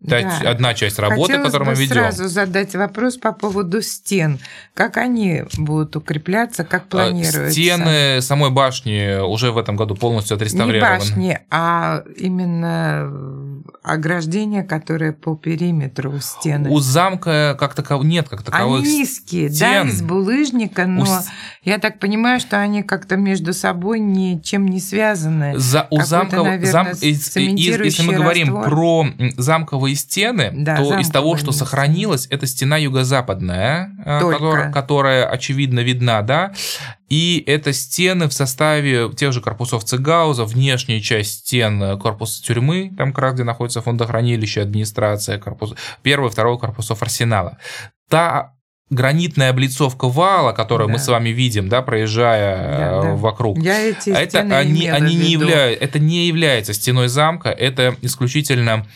частей 0.00 0.44
да. 0.44 0.50
одна 0.50 0.74
часть 0.74 0.98
работы, 0.98 1.32
Хотелось 1.32 1.46
которую 1.46 1.70
мы 1.70 1.74
ведем. 1.74 1.94
сразу 1.94 2.28
задать 2.28 2.74
вопрос 2.74 3.16
по 3.16 3.32
поводу 3.32 3.82
стен. 3.82 4.38
Как 4.74 4.96
они 4.96 5.44
будут 5.56 5.96
укрепляться, 5.96 6.64
как 6.64 6.84
а, 6.84 6.88
планируется? 6.88 7.50
Стены 7.50 8.20
самой 8.20 8.50
башни 8.50 9.20
уже 9.20 9.50
в 9.50 9.58
этом 9.58 9.76
году 9.76 9.94
полностью 9.96 10.36
отреставрированы. 10.36 10.92
Не 10.92 10.98
башни, 10.98 11.40
а 11.50 12.04
именно 12.16 13.10
ограждение, 13.82 14.62
которое 14.62 15.12
по 15.12 15.34
периметру 15.36 16.18
стены. 16.20 16.70
У 16.70 16.78
замка 16.80 17.56
как 17.58 17.74
такового 17.74 18.04
нет 18.04 18.28
как 18.28 18.42
таковых 18.42 18.82
Они 18.82 19.00
низкие, 19.00 19.50
стен. 19.50 19.86
да, 19.88 19.88
из 19.88 20.02
булыжника, 20.02 20.86
но 20.86 21.02
у... 21.02 21.06
я 21.64 21.78
так 21.78 21.98
понимаю, 21.98 22.38
что 22.40 22.60
они 22.60 22.82
как-то 22.82 23.16
между 23.16 23.52
собой 23.52 24.00
ничем 24.00 24.66
не 24.66 24.80
связаны. 24.80 25.58
За, 25.58 25.86
у 25.90 26.02
замка, 26.02 26.42
наверное, 26.42 26.70
зам, 26.70 26.88
если 27.00 28.02
мы 28.02 28.14
говорим 28.14 28.54
раствор. 28.54 28.64
про 28.64 29.06
замковые 29.36 29.87
замковые 29.88 29.94
стены, 29.94 30.50
да, 30.52 30.76
то 30.76 30.98
из 30.98 31.08
того, 31.08 31.36
что 31.36 31.52
сохранилось, 31.52 32.26
это 32.30 32.46
стена 32.46 32.76
юго-западная, 32.76 33.90
э, 34.04 34.20
которая, 34.20 34.72
которая 34.72 35.26
очевидно 35.26 35.80
видна, 35.80 36.22
да, 36.22 36.52
и 37.08 37.42
это 37.46 37.72
стены 37.72 38.28
в 38.28 38.32
составе 38.32 39.10
тех 39.14 39.32
же 39.32 39.40
корпусов 39.40 39.84
Цегауза, 39.84 40.44
внешняя 40.44 41.00
часть 41.00 41.40
стен 41.40 41.98
корпуса 41.98 42.42
тюрьмы, 42.42 42.92
там 42.96 43.12
как 43.12 43.22
раз 43.22 43.34
где 43.34 43.44
находится 43.44 43.80
фондохранилище, 43.80 44.62
администрация, 44.62 45.38
корпус, 45.38 45.74
первый, 46.02 46.30
второй 46.30 46.58
корпусов 46.58 47.02
арсенала. 47.02 47.58
Та 48.08 48.54
гранитная 48.90 49.50
облицовка 49.50 50.08
вала, 50.08 50.52
которую 50.52 50.88
да. 50.88 50.94
мы 50.94 50.98
с 50.98 51.06
вами 51.08 51.28
видим, 51.28 51.68
да, 51.68 51.82
проезжая 51.82 52.78
да, 52.78 53.02
да. 53.02 53.14
вокруг. 53.14 53.58
Я 53.58 53.80
эти 53.80 54.10
это 54.10 54.40
они, 54.40 54.88
они 54.88 55.14
не 55.14 55.30
являются, 55.30 55.84
это 55.84 55.98
не 55.98 56.26
является 56.26 56.72
стеной 56.72 57.08
замка, 57.08 57.50
это 57.50 57.96
исключительно 58.00 58.86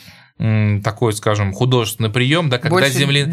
такой, 0.82 1.12
скажем, 1.12 1.52
художественный 1.52 2.10
прием, 2.10 2.48
да, 2.48 2.58
когда, 2.58 2.88
земля... 2.88 3.26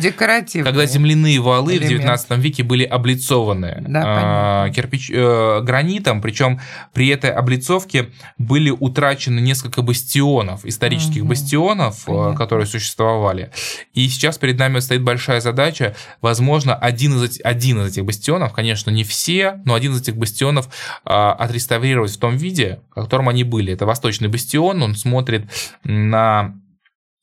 когда 0.63 0.85
земляные 0.85 1.39
валы 1.39 1.73
элемент. 1.73 1.85
в 1.85 1.89
19 1.89 2.37
веке 2.37 2.63
были 2.63 2.83
облицованы 2.83 3.83
да, 3.87 4.67
э, 4.67 4.71
кирпич... 4.71 5.09
э, 5.11 5.61
гранитом, 5.61 6.21
причем 6.21 6.59
при 6.93 7.07
этой 7.07 7.31
облицовке 7.31 8.09
были 8.37 8.69
утрачены 8.69 9.39
несколько 9.39 9.81
бастионов, 9.81 10.65
исторических 10.65 11.21
угу. 11.21 11.29
бастионов, 11.29 12.03
э, 12.03 12.11
Понятно. 12.11 12.35
которые 12.35 12.67
существовали. 12.67 13.51
И 13.95 14.07
сейчас 14.07 14.37
перед 14.37 14.59
нами 14.59 14.79
стоит 14.79 15.01
большая 15.01 15.41
задача, 15.41 15.95
возможно, 16.21 16.75
один 16.75 17.23
из, 17.23 17.39
один 17.43 17.81
из 17.81 17.93
этих 17.93 18.05
бастионов, 18.05 18.53
конечно, 18.53 18.91
не 18.91 19.03
все, 19.03 19.59
но 19.65 19.73
один 19.73 19.93
из 19.93 20.01
этих 20.01 20.15
бастионов 20.15 20.67
э, 21.05 21.09
отреставрировать 21.09 22.11
в 22.11 22.19
том 22.19 22.37
виде, 22.37 22.81
в 22.91 22.95
котором 22.95 23.29
они 23.29 23.43
были. 23.43 23.73
Это 23.73 23.87
восточный 23.87 24.27
бастион, 24.27 24.83
он 24.83 24.93
смотрит 24.93 25.49
на 25.83 26.53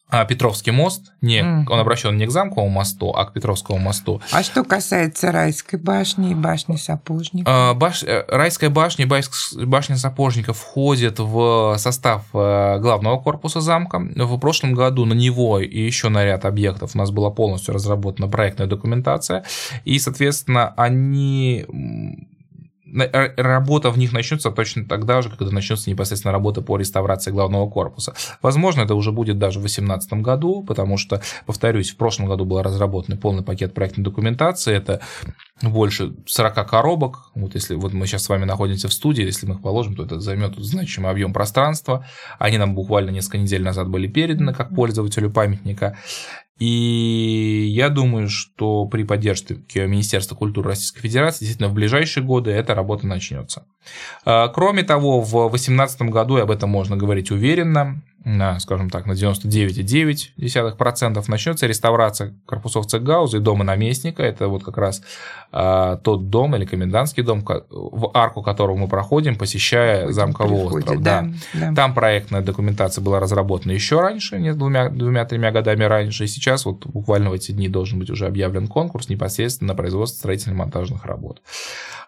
а 0.09 0.25
Петровский 0.25 0.71
мост, 0.71 1.13
не, 1.21 1.41
mm. 1.41 1.65
он 1.69 1.81
обращен 1.81 2.17
не 2.17 2.27
к 2.27 2.31
замковому 2.31 2.71
мосту, 2.71 3.11
а 3.11 3.25
к 3.25 3.33
Петровскому 3.33 3.81
мосту. 3.81 4.21
А 4.31 4.45
что 4.45 4.63
касается 4.63 5.33
Райской 5.33 5.81
башни 5.81 6.31
и 6.31 6.35
башни 6.35 6.77
Сапожников? 6.77 7.53
А, 7.53 7.75
баш... 7.75 8.05
Э, 8.05 8.25
Райская 8.29 8.71
башня 8.71 9.05
и 9.05 9.65
башня 9.65 9.97
Сапожников 9.97 10.59
входят 10.59 11.19
в 11.19 11.77
состав 11.79 12.23
э, 12.35 12.79
главного 12.79 13.19
корпуса 13.19 13.61
замка. 13.61 13.99
В 13.99 14.39
прошлом 14.39 14.75
году 14.75 15.05
на 15.07 15.15
него 15.15 15.59
и 15.59 15.81
еще 15.81 16.09
на 16.09 16.25
ряд 16.25 16.45
объектов 16.45 16.95
у 16.95 16.99
нас 16.99 17.11
была 17.11 17.31
полностью 17.31 17.75
разработана 17.75 18.29
проектная 18.29 18.69
документация, 18.69 19.45
и, 19.85 19.99
соответственно, 19.99 20.73
они 20.77 21.67
работа 23.37 23.91
в 23.91 23.99
них 23.99 24.13
начнется 24.13 24.51
точно 24.51 24.87
тогда 24.87 25.23
же, 25.23 25.31
когда 25.31 25.51
начнется 25.51 25.91
непосредственно 25.91 26.33
работа 26.33 26.63
по 26.63 26.77
реставрации 26.77 27.31
главного 27.31 27.69
корпуса. 27.69 28.15
Возможно, 28.43 28.83
это 28.83 28.95
уже 28.95 29.13
будет 29.13 29.39
даже 29.39 29.59
в 29.59 29.63
2018 29.63 30.13
году, 30.15 30.63
потому 30.63 30.97
что, 30.97 31.21
повторюсь, 31.45 31.91
в 31.91 31.97
прошлом 31.97 32.27
году 32.27 32.45
был 32.45 32.63
разработан 32.63 33.19
полный 33.19 33.43
пакет 33.43 33.75
проектной 33.75 34.05
документации. 34.05 34.75
Это 34.75 35.01
больше 35.63 36.15
40 36.27 36.69
коробок. 36.69 37.31
Вот 37.35 37.55
если 37.55 37.75
вот 37.75 37.93
мы 37.93 38.07
сейчас 38.07 38.25
с 38.25 38.29
вами 38.29 38.45
находимся 38.45 38.89
в 38.89 38.93
студии, 38.93 39.25
если 39.25 39.47
мы 39.47 39.55
их 39.55 39.63
положим, 39.63 39.97
то 39.97 40.05
это 40.05 40.21
займет 40.21 40.57
значимый 40.57 41.11
объем 41.11 41.33
пространства. 41.33 42.07
Они 42.39 42.59
нам 42.59 42.75
буквально 42.75 43.11
несколько 43.11 43.39
недель 43.39 43.63
назад 43.63 43.89
были 43.89 44.07
переданы 44.07 44.53
как 44.53 44.75
пользователю 44.75 45.31
памятника. 45.31 45.97
И 46.59 47.69
я 47.71 47.91
думаю, 47.91 48.29
что 48.29 48.87
при 48.87 49.03
поддержке 49.03 49.87
Министерства 49.87 50.35
культуры 50.35 50.71
Российской 50.71 51.01
Федерации 51.01 51.41
действительно 51.41 51.69
в 51.69 51.75
ближайшие 51.75 52.25
годы 52.25 52.51
эта 52.51 52.75
работа 52.75 53.07
начнется. 53.07 53.67
А, 54.25 54.49
кроме 54.49 54.83
того, 54.83 55.21
в 55.21 55.51
2018 55.51 56.03
году, 56.03 56.39
и 56.39 56.41
об 56.41 56.51
этом 56.51 56.71
можно 56.71 56.97
говорить 56.97 57.31
уверенно, 57.31 58.03
на, 58.27 58.59
скажем 58.59 58.91
так, 58.91 59.07
на 59.07 59.13
99,9% 59.13 61.25
начнется 61.29 61.67
реставрация 61.69 62.35
корпусов 62.45 62.87
Цегауза 62.87 63.37
и 63.37 63.41
дома 63.41 63.63
наместника. 63.63 64.25
Это 64.25 64.49
вот 64.49 64.65
как 64.65 64.79
раз 64.79 65.01
а, 65.53 65.99
тот 65.99 66.29
дом 66.29 66.57
или 66.57 66.65
комендантский 66.65 67.23
дом, 67.23 67.45
в 67.71 68.11
арку 68.15 68.43
которого 68.43 68.77
мы 68.77 68.89
проходим, 68.89 69.37
посещая 69.37 70.11
замковый 70.11 70.65
остров. 70.65 71.01
Да, 71.01 71.29
да. 71.55 71.73
Там 71.75 71.95
проектная 71.95 72.43
документация 72.43 73.01
была 73.01 73.21
разработана 73.21 73.71
еще 73.71 74.01
раньше, 74.01 74.39
двумя-тремя 74.55 75.25
двумя, 75.25 75.53
годами 75.53 75.85
раньше. 75.85 76.25
И 76.25 76.27
сейчас 76.27 76.65
вот 76.65 76.85
буквально 76.85 77.31
в 77.31 77.33
эти 77.33 77.53
дни 77.53 77.69
должен 77.69 78.01
быть 78.01 78.11
уже 78.11 78.27
объявлен 78.27 78.67
конкурс 78.67 79.09
непосредственно 79.09 79.69
на 79.69 79.77
производство 79.77 80.19
строительно-монтажных 80.19 81.05
работ. 81.05 81.43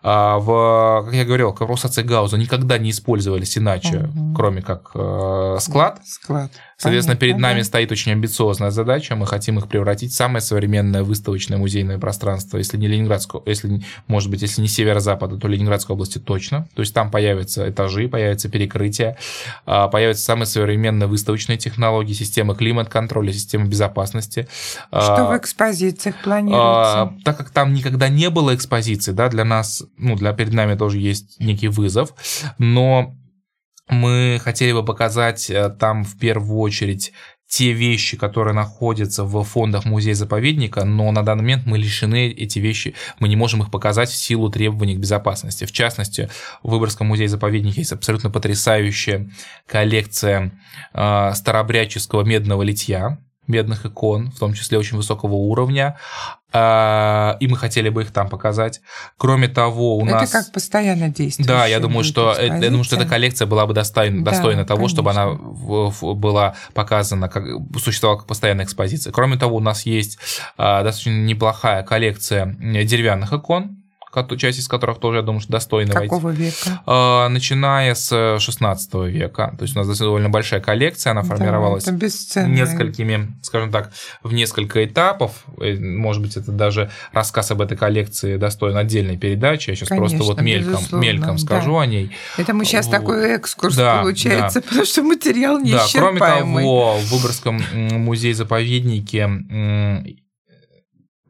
А 0.02 0.38
в, 0.38 1.04
как 1.06 1.14
я 1.14 1.24
говорил, 1.24 1.52
корпуса 1.52 1.88
Цегауза 1.88 2.38
никогда 2.38 2.78
не 2.78 2.90
использовались 2.90 3.58
иначе, 3.58 4.10
угу. 4.14 4.34
кроме 4.34 4.62
как 4.62 4.90
э, 4.94 5.56
склад. 5.60 6.00
Склад. 6.08 6.50
Соответственно, 6.78 7.16
Понятно, 7.16 7.20
перед 7.20 7.38
нами 7.38 7.62
стоит 7.62 7.92
очень 7.92 8.12
амбициозная 8.12 8.70
задача. 8.70 9.14
Мы 9.14 9.26
хотим 9.26 9.58
их 9.58 9.68
превратить 9.68 10.12
в 10.12 10.16
самое 10.16 10.40
современное 10.40 11.02
выставочное 11.02 11.58
музейное 11.58 11.98
пространство, 11.98 12.56
если 12.56 12.78
не 12.78 12.88
Ленинградское, 12.88 13.42
если, 13.44 13.82
может 14.06 14.30
быть, 14.30 14.40
если 14.40 14.62
не 14.62 14.68
северо-запада, 14.68 15.36
то 15.36 15.48
Ленинградской 15.48 15.92
области 15.92 16.18
точно. 16.18 16.66
То 16.74 16.80
есть 16.80 16.94
там 16.94 17.10
появятся 17.10 17.68
этажи, 17.68 18.08
появятся 18.08 18.48
перекрытия, 18.48 19.18
а, 19.66 19.88
появятся 19.88 20.24
самые 20.24 20.46
современные 20.46 21.08
выставочные 21.08 21.58
технологии, 21.58 22.14
системы 22.14 22.54
климат-контроля, 22.54 23.30
системы 23.30 23.66
безопасности. 23.66 24.48
А, 24.90 25.14
Что 25.14 25.26
в 25.26 25.36
экспозициях 25.36 26.14
планируется? 26.22 27.02
А, 27.02 27.14
так 27.22 27.36
как 27.36 27.50
там 27.50 27.74
никогда 27.74 28.08
не 28.08 28.30
было 28.30 28.54
экспозиции, 28.54 29.12
да, 29.12 29.28
для 29.28 29.44
нас, 29.44 29.82
ну, 29.98 30.16
для 30.16 30.32
перед 30.32 30.54
нами 30.54 30.74
тоже 30.74 30.98
есть 30.98 31.38
некий 31.38 31.68
вызов, 31.68 32.14
но 32.56 33.14
мы 33.88 34.40
хотели 34.42 34.72
бы 34.72 34.84
показать 34.84 35.50
э, 35.50 35.70
там 35.70 36.04
в 36.04 36.18
первую 36.18 36.58
очередь 36.58 37.12
те 37.48 37.72
вещи, 37.72 38.16
которые 38.16 38.54
находятся 38.54 39.24
в 39.24 39.42
фондах 39.42 39.86
музея-заповедника, 39.86 40.84
но 40.84 41.10
на 41.10 41.22
данный 41.22 41.42
момент 41.42 41.66
мы 41.66 41.78
лишены 41.78 42.28
эти 42.28 42.58
вещи, 42.58 42.94
мы 43.20 43.28
не 43.28 43.36
можем 43.36 43.62
их 43.62 43.70
показать 43.70 44.10
в 44.10 44.14
силу 44.14 44.50
требований 44.50 44.96
к 44.96 44.98
безопасности. 44.98 45.64
В 45.64 45.72
частности, 45.72 46.28
в 46.62 46.70
Выборгском 46.70 47.06
музее-заповеднике 47.06 47.80
есть 47.80 47.92
абсолютно 47.92 48.30
потрясающая 48.30 49.30
коллекция 49.66 50.52
э, 50.92 51.32
старобряческого 51.34 52.22
медного 52.22 52.62
литья, 52.62 53.18
медных 53.48 53.86
икон, 53.86 54.30
в 54.30 54.38
том 54.38 54.54
числе 54.54 54.78
очень 54.78 54.96
высокого 54.96 55.32
уровня. 55.32 55.98
А, 56.50 57.36
и 57.40 57.46
мы 57.46 57.56
хотели 57.56 57.90
бы 57.90 58.02
их 58.02 58.10
там 58.10 58.28
показать. 58.28 58.80
Кроме 59.18 59.48
того, 59.48 59.98
у 59.98 60.04
это 60.04 60.14
нас... 60.14 60.30
Это 60.30 60.44
как 60.44 60.52
постоянно 60.52 61.10
действует. 61.10 61.46
Да, 61.46 61.66
я 61.66 61.78
думаю, 61.78 62.04
что, 62.04 62.34
э, 62.38 62.46
я 62.46 62.70
думаю, 62.70 62.84
что 62.84 62.96
эта 62.96 63.04
коллекция 63.06 63.46
была 63.46 63.66
бы 63.66 63.74
достойна, 63.74 64.24
да, 64.24 64.30
достойна 64.30 64.64
того, 64.64 64.78
конечно. 64.78 64.96
чтобы 64.96 65.10
она 65.10 65.26
была 65.34 66.54
показана, 66.72 67.28
как, 67.28 67.44
существовала 67.78 68.18
как 68.18 68.26
постоянная 68.26 68.64
экспозиция. 68.64 69.12
Кроме 69.12 69.36
того, 69.36 69.56
у 69.56 69.60
нас 69.60 69.84
есть 69.84 70.18
а, 70.56 70.82
достаточно 70.82 71.10
неплохая 71.10 71.82
коллекция 71.82 72.56
деревянных 72.58 73.32
икон, 73.32 73.82
часть 74.38 74.58
из 74.58 74.68
которых 74.68 74.98
тоже, 74.98 75.18
я 75.18 75.22
думаю, 75.22 75.40
что 75.40 75.52
достойна 75.52 75.92
Какого 75.92 76.28
войти. 76.28 76.44
века? 76.44 76.82
А, 76.86 77.28
начиная 77.28 77.94
с 77.94 78.38
16 78.38 78.94
века. 79.06 79.54
То 79.58 79.62
есть 79.62 79.76
у 79.76 79.78
нас 79.78 79.98
довольно 79.98 80.28
большая 80.28 80.60
коллекция, 80.60 81.10
она 81.12 81.22
формировалась 81.22 81.84
да, 81.84 82.46
несколькими, 82.46 83.28
скажем 83.42 83.70
так, 83.70 83.92
в 84.22 84.32
несколько 84.32 84.84
этапов. 84.84 85.44
Э, 85.60 85.76
может 85.78 86.22
быть, 86.22 86.36
это 86.36 86.52
даже 86.52 86.90
рассказ 87.12 87.50
об 87.50 87.60
этой 87.60 87.76
коллекции 87.76 88.36
достоин 88.36 88.76
отдельной 88.76 89.16
передачи. 89.16 89.70
Я 89.70 89.76
сейчас 89.76 89.88
Конечно, 89.88 90.18
просто 90.18 90.32
вот 90.32 90.40
мельком, 90.42 91.00
мельком 91.00 91.38
скажу 91.38 91.74
да. 91.74 91.82
о 91.82 91.86
ней. 91.86 92.10
Это 92.36 92.54
мы 92.54 92.64
сейчас 92.64 92.88
такой 92.88 93.32
экскурс 93.32 93.76
да, 93.76 93.98
получается, 93.98 94.60
да. 94.60 94.62
потому 94.68 94.84
что 94.84 95.02
материал 95.02 95.58
не 95.58 95.72
да, 95.72 95.84
Кроме 95.92 96.18
того, 96.18 96.98
в 96.98 97.12
Выборгском 97.12 97.62
музее-заповеднике 97.72 99.28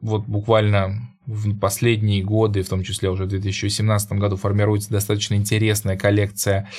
вот 0.01 0.25
буквально 0.27 1.09
в 1.29 1.59
последние 1.59 2.23
годы, 2.23 2.63
в 2.63 2.69
том 2.69 2.83
числе 2.83 3.09
уже 3.09 3.25
в 3.25 3.29
2017 3.29 4.13
году, 4.13 4.35
формируется 4.35 4.89
достаточно 4.89 5.35
интересная 5.35 5.95
коллекция 5.95 6.69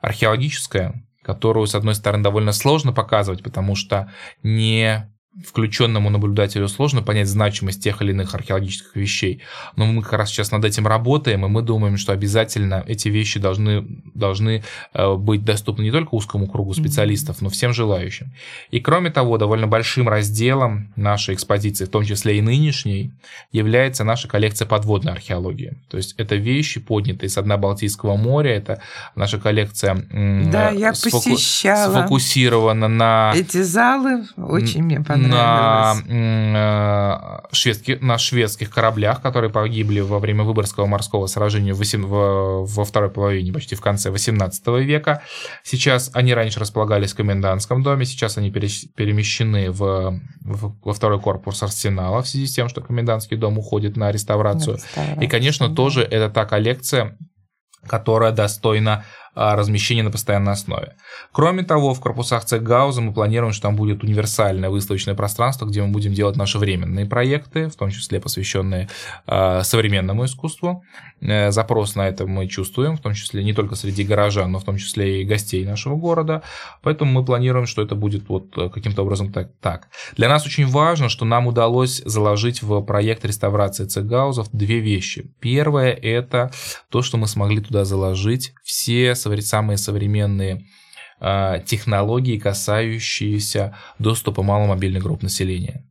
археологическая, 0.00 1.04
которую, 1.22 1.66
с 1.66 1.74
одной 1.74 1.94
стороны, 1.94 2.24
довольно 2.24 2.52
сложно 2.52 2.92
показывать, 2.92 3.42
потому 3.42 3.74
что 3.74 4.10
не 4.42 5.06
включенному 5.46 6.10
наблюдателю 6.10 6.68
сложно 6.68 7.02
понять 7.02 7.28
значимость 7.28 7.82
тех 7.82 8.02
или 8.02 8.10
иных 8.10 8.34
археологических 8.34 8.94
вещей. 8.96 9.40
Но 9.76 9.86
мы 9.86 10.02
как 10.02 10.14
раз 10.14 10.30
сейчас 10.30 10.50
над 10.50 10.64
этим 10.64 10.86
работаем, 10.86 11.44
и 11.44 11.48
мы 11.48 11.62
думаем, 11.62 11.96
что 11.96 12.12
обязательно 12.12 12.84
эти 12.86 13.08
вещи 13.08 13.40
должны, 13.40 13.86
должны 14.14 14.62
э, 14.92 15.14
быть 15.14 15.44
доступны 15.44 15.82
не 15.82 15.90
только 15.90 16.14
узкому 16.14 16.46
кругу 16.46 16.74
специалистов, 16.74 17.40
но 17.40 17.48
всем 17.48 17.72
желающим. 17.72 18.32
И 18.70 18.80
кроме 18.80 19.10
того, 19.10 19.38
довольно 19.38 19.66
большим 19.66 20.08
разделом 20.08 20.92
нашей 20.96 21.34
экспозиции, 21.34 21.84
в 21.84 21.90
том 21.90 22.04
числе 22.04 22.38
и 22.38 22.40
нынешней, 22.40 23.12
является 23.52 24.04
наша 24.04 24.28
коллекция 24.28 24.66
подводной 24.66 25.12
археологии. 25.12 25.74
То 25.88 25.96
есть 25.96 26.14
это 26.18 26.36
вещи, 26.36 26.80
поднятые 26.80 27.30
с 27.30 27.40
дна 27.40 27.56
Балтийского 27.56 28.16
моря, 28.16 28.54
это 28.54 28.80
наша 29.14 29.38
коллекция 29.38 30.04
да, 30.10 30.70
я 30.70 30.94
сфоку... 30.94 31.30
посещала 31.30 31.92
сфокусирована 31.92 32.88
на... 32.88 33.32
Эти 33.34 33.62
залы 33.62 34.26
очень 34.36 34.82
мне 34.82 35.00
понравились 35.00 35.29
на, 35.30 35.94
э, 36.08 37.54
шведских, 37.54 38.00
на 38.00 38.18
шведских 38.18 38.70
кораблях, 38.70 39.22
которые 39.22 39.50
погибли 39.50 40.00
во 40.00 40.18
время 40.18 40.44
Выборгского 40.44 40.86
морского 40.86 41.26
сражения 41.26 41.74
в, 41.74 42.64
во 42.66 42.84
второй 42.84 43.10
половине, 43.10 43.52
почти 43.52 43.74
в 43.74 43.80
конце 43.80 44.10
18 44.10 44.66
века. 44.84 45.22
Сейчас 45.62 46.10
они 46.14 46.34
раньше 46.34 46.60
располагались 46.60 47.12
в 47.12 47.16
комендантском 47.16 47.82
доме, 47.82 48.04
сейчас 48.04 48.38
они 48.38 48.50
перемещены 48.50 49.70
в, 49.70 50.20
в, 50.42 50.76
во 50.82 50.92
второй 50.92 51.20
корпус 51.20 51.62
арсенала 51.62 52.22
в 52.22 52.28
связи 52.28 52.46
с 52.46 52.54
тем, 52.54 52.68
что 52.68 52.80
комендантский 52.80 53.36
дом 53.36 53.58
уходит 53.58 53.96
на 53.96 54.10
реставрацию. 54.12 54.74
На 54.74 54.76
реставрацию 54.76 55.22
И, 55.22 55.28
конечно, 55.28 55.68
тоже 55.68 56.02
это 56.02 56.28
та 56.30 56.44
коллекция, 56.44 57.16
которая 57.86 58.32
достойна 58.32 59.04
размещения 59.34 60.02
на 60.02 60.10
постоянной 60.10 60.52
основе. 60.52 60.96
Кроме 61.32 61.62
того, 61.62 61.94
в 61.94 62.00
корпусах 62.00 62.44
Цехгауза 62.44 63.00
мы 63.00 63.12
планируем, 63.12 63.52
что 63.52 63.62
там 63.62 63.76
будет 63.76 64.02
универсальное 64.02 64.70
выставочное 64.70 65.14
пространство, 65.14 65.66
где 65.66 65.82
мы 65.82 65.88
будем 65.88 66.12
делать 66.12 66.36
наши 66.36 66.58
временные 66.58 67.06
проекты, 67.06 67.68
в 67.68 67.76
том 67.76 67.90
числе 67.90 68.20
посвященные 68.20 68.88
а, 69.26 69.62
современному 69.62 70.24
искусству. 70.24 70.82
Э, 71.20 71.50
запрос 71.50 71.94
на 71.94 72.08
это 72.08 72.26
мы 72.26 72.46
чувствуем, 72.48 72.96
в 72.96 73.00
том 73.00 73.14
числе 73.14 73.44
не 73.44 73.52
только 73.52 73.74
среди 73.74 74.04
горожан, 74.04 74.50
но 74.52 74.58
в 74.58 74.64
том 74.64 74.76
числе 74.78 75.22
и 75.22 75.24
гостей 75.24 75.64
нашего 75.64 75.96
города. 75.96 76.42
Поэтому 76.82 77.12
мы 77.12 77.24
планируем, 77.24 77.66
что 77.66 77.82
это 77.82 77.94
будет 77.94 78.28
вот 78.28 78.56
э, 78.56 78.68
каким-то 78.70 79.02
образом 79.02 79.32
так. 79.32 79.50
так. 79.60 79.88
Для 80.16 80.28
нас 80.28 80.46
очень 80.46 80.66
важно, 80.66 81.08
что 81.08 81.24
нам 81.24 81.46
удалось 81.46 82.02
заложить 82.04 82.62
в 82.62 82.80
проект 82.82 83.24
реставрации 83.24 83.84
цегаузов 83.84 84.48
две 84.52 84.80
вещи. 84.80 85.30
Первое– 85.40 85.92
это 86.02 86.50
то, 86.90 87.02
что 87.02 87.16
мы 87.16 87.26
смогли 87.26 87.60
туда 87.60 87.84
заложить 87.84 88.52
все 88.62 89.14
самые 89.42 89.76
современные 89.76 90.66
а, 91.20 91.58
технологии, 91.58 92.38
касающиеся 92.38 93.76
доступа 93.98 94.42
маломобильных 94.42 95.02
групп 95.02 95.22
населения. 95.22 95.84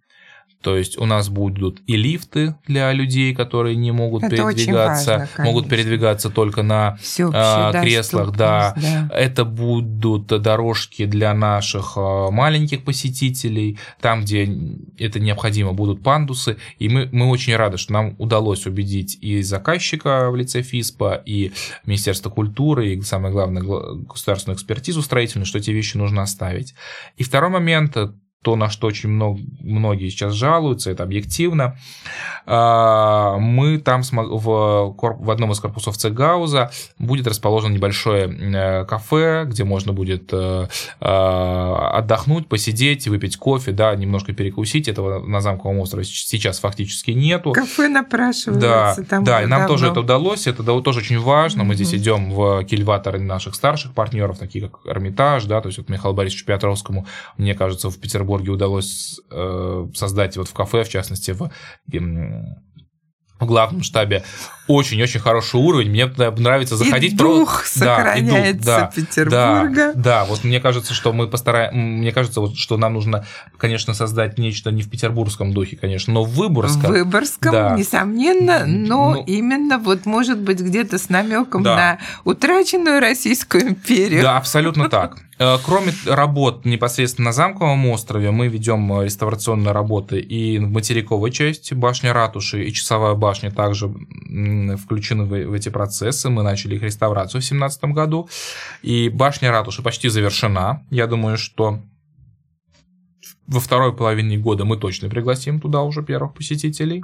То 0.61 0.75
есть 0.75 0.97
у 0.97 1.05
нас 1.05 1.29
будут 1.29 1.81
и 1.87 1.95
лифты 1.95 2.55
для 2.67 2.91
людей, 2.91 3.33
которые 3.33 3.77
не 3.77 3.91
могут 3.91 4.23
это 4.23 4.35
передвигаться, 4.35 5.29
важно, 5.37 5.45
могут 5.45 5.69
передвигаться 5.69 6.29
только 6.29 6.63
на 6.63 6.97
а, 7.33 7.71
креслах, 7.71 8.35
да. 8.35 8.75
да. 8.75 9.09
Это 9.15 9.45
будут 9.45 10.27
дорожки 10.27 11.05
для 11.05 11.33
наших 11.33 11.93
а, 11.95 12.29
маленьких 12.29 12.83
посетителей, 12.83 13.79
там, 14.01 14.21
где 14.21 14.49
это 14.97 15.21
необходимо, 15.21 15.71
будут 15.71 16.03
пандусы. 16.03 16.57
И 16.77 16.89
мы, 16.89 17.07
мы 17.13 17.29
очень 17.29 17.55
рады, 17.55 17.77
что 17.77 17.93
нам 17.93 18.15
удалось 18.17 18.65
убедить 18.65 19.17
и 19.21 19.41
заказчика 19.41 20.29
в 20.29 20.35
лице 20.35 20.61
ФИСПа, 20.61 21.21
и 21.25 21.53
Министерство 21.85 22.29
культуры, 22.29 22.93
и 22.93 23.01
самое 23.01 23.33
главное, 23.33 23.63
государственную 23.63 24.57
экспертизу 24.57 25.01
строительную, 25.01 25.45
что 25.45 25.59
эти 25.59 25.71
вещи 25.71 25.95
нужно 25.95 26.21
оставить. 26.21 26.75
И 27.15 27.23
второй 27.23 27.49
момент 27.49 27.95
то, 28.41 28.55
на 28.55 28.69
что 28.69 28.87
очень 28.87 29.09
много, 29.09 29.41
многие 29.59 30.07
сейчас 30.09 30.33
жалуются, 30.33 30.91
это 30.91 31.03
объективно. 31.03 31.77
А, 32.45 33.37
мы 33.37 33.79
там 33.79 34.01
в, 34.01 34.95
в 34.97 35.31
одном 35.31 35.51
из 35.51 35.59
корпусов 35.59 35.97
Цегауза 35.97 36.71
будет 36.97 37.27
расположено 37.27 37.73
небольшое 37.73 38.29
э, 38.29 38.85
кафе, 38.85 39.43
где 39.45 39.65
можно 39.65 39.91
будет 39.91 40.29
э, 40.31 40.67
а, 41.01 41.91
отдохнуть, 41.97 42.47
посидеть, 42.47 43.09
выпить 43.09 43.35
кофе, 43.35 43.73
да, 43.73 43.93
немножко 43.93 44.31
перекусить. 44.31 44.87
Этого 44.87 45.19
на 45.19 45.41
Замковом 45.41 45.79
острове 45.79 46.05
сейчас 46.05 46.59
фактически 46.59 47.11
нету. 47.11 47.51
Кафе 47.51 47.89
напрашивается. 47.89 48.61
Да, 48.61 48.95
там 49.09 49.25
да 49.25 49.43
и 49.43 49.47
нам 49.47 49.61
давно. 49.61 49.75
тоже 49.75 49.87
это 49.87 49.99
удалось, 49.99 50.47
это 50.47 50.63
тоже 50.81 50.99
очень 50.99 51.19
важно. 51.19 51.65
Мы 51.65 51.73
mm-hmm. 51.73 51.75
здесь 51.75 51.93
идем 51.93 52.31
в 52.31 52.63
кильваторы 52.63 53.19
наших 53.19 53.55
старших 53.55 53.93
партнеров, 53.93 54.39
такие 54.39 54.69
как 54.69 54.79
Эрмитаж, 54.85 55.43
да, 55.43 55.59
то 55.59 55.67
есть 55.67 55.77
вот 55.77 55.89
Михаилу 55.89 56.15
Борисовичу 56.15 56.45
Петровскому, 56.45 57.05
мне 57.37 57.53
кажется, 57.53 57.89
в 57.89 57.97
Петербурге 57.99 58.28
Петербурге 58.29 58.51
удалось 58.51 59.19
э, 59.31 59.87
создать 59.95 60.37
вот 60.37 60.47
в 60.47 60.53
кафе, 60.53 60.83
в 60.83 60.89
частности, 60.89 61.31
в 61.31 61.49
в 63.39 63.45
главном 63.45 63.83
штабе 63.83 64.23
очень-очень 64.67 65.21
хороший 65.21 65.61
уровень. 65.61 65.89
Мне 65.91 66.05
нравится 66.05 66.75
заходить. 66.75 67.13
И 67.13 67.15
дух 67.15 67.61
про... 67.61 67.79
сохраняется 67.79 68.65
да, 68.65 68.79
дух, 68.81 68.89
да, 68.89 68.91
Петербурга. 68.93 69.93
Да, 69.93 70.01
да, 70.01 70.25
вот 70.25 70.43
мне 70.43 70.59
кажется, 70.59 70.93
что 70.93 71.13
мы 71.13 71.27
постараем... 71.27 71.99
Мне 71.99 72.11
кажется, 72.11 72.41
вот, 72.41 72.57
что 72.57 72.75
нам 72.75 72.95
нужно, 72.95 73.25
конечно, 73.57 73.93
создать 73.93 74.37
нечто 74.37 74.71
не 74.71 74.81
в 74.81 74.89
петербургском 74.89 75.53
духе, 75.53 75.77
конечно, 75.77 76.13
но 76.13 76.25
в 76.25 76.31
Выборгском. 76.31 76.81
В 76.81 76.89
Выборгском, 76.89 77.53
да. 77.53 77.77
несомненно, 77.77 78.65
но 78.65 79.13
ну, 79.13 79.23
именно 79.23 79.79
вот, 79.79 80.05
может 80.05 80.39
быть, 80.39 80.59
где-то 80.59 80.97
с 80.97 81.07
намеком 81.07 81.63
да. 81.63 81.75
на 81.75 81.99
утраченную 82.25 82.99
Российскую 82.99 83.69
империю. 83.69 84.21
Да, 84.21 84.35
абсолютно 84.35 84.89
так. 84.89 85.17
Э, 85.39 85.57
кроме 85.65 85.93
работ 86.05 86.65
непосредственно 86.65 87.27
на 87.27 87.31
Замковом 87.31 87.85
острове, 87.87 88.31
мы 88.31 88.49
ведем 88.49 88.91
э, 88.93 89.05
реставрационные 89.05 89.71
работы 89.71 90.19
и 90.19 90.59
в 90.59 90.69
материковой 90.69 91.31
части, 91.31 91.73
башня 91.73 92.11
ратуши 92.11 92.65
и 92.65 92.73
часовая 92.73 93.15
башня 93.15 93.49
также 93.49 93.87
включены 93.87 95.23
в, 95.23 95.53
эти 95.53 95.69
процессы. 95.69 96.29
Мы 96.29 96.43
начали 96.43 96.75
их 96.75 96.83
реставрацию 96.83 97.41
в 97.41 97.45
2017 97.45 97.83
году. 97.85 98.29
И 98.81 99.07
башня 99.09 99.51
ратуши 99.51 99.81
почти 99.81 100.09
завершена. 100.09 100.83
Я 100.89 101.07
думаю, 101.07 101.37
что 101.37 101.79
во 103.49 103.59
второй 103.59 103.93
половине 103.93 104.37
года 104.37 104.63
мы 104.63 104.77
точно 104.77 105.09
пригласим 105.09 105.59
туда 105.59 105.81
уже 105.81 106.03
первых 106.03 106.35
посетителей. 106.35 107.03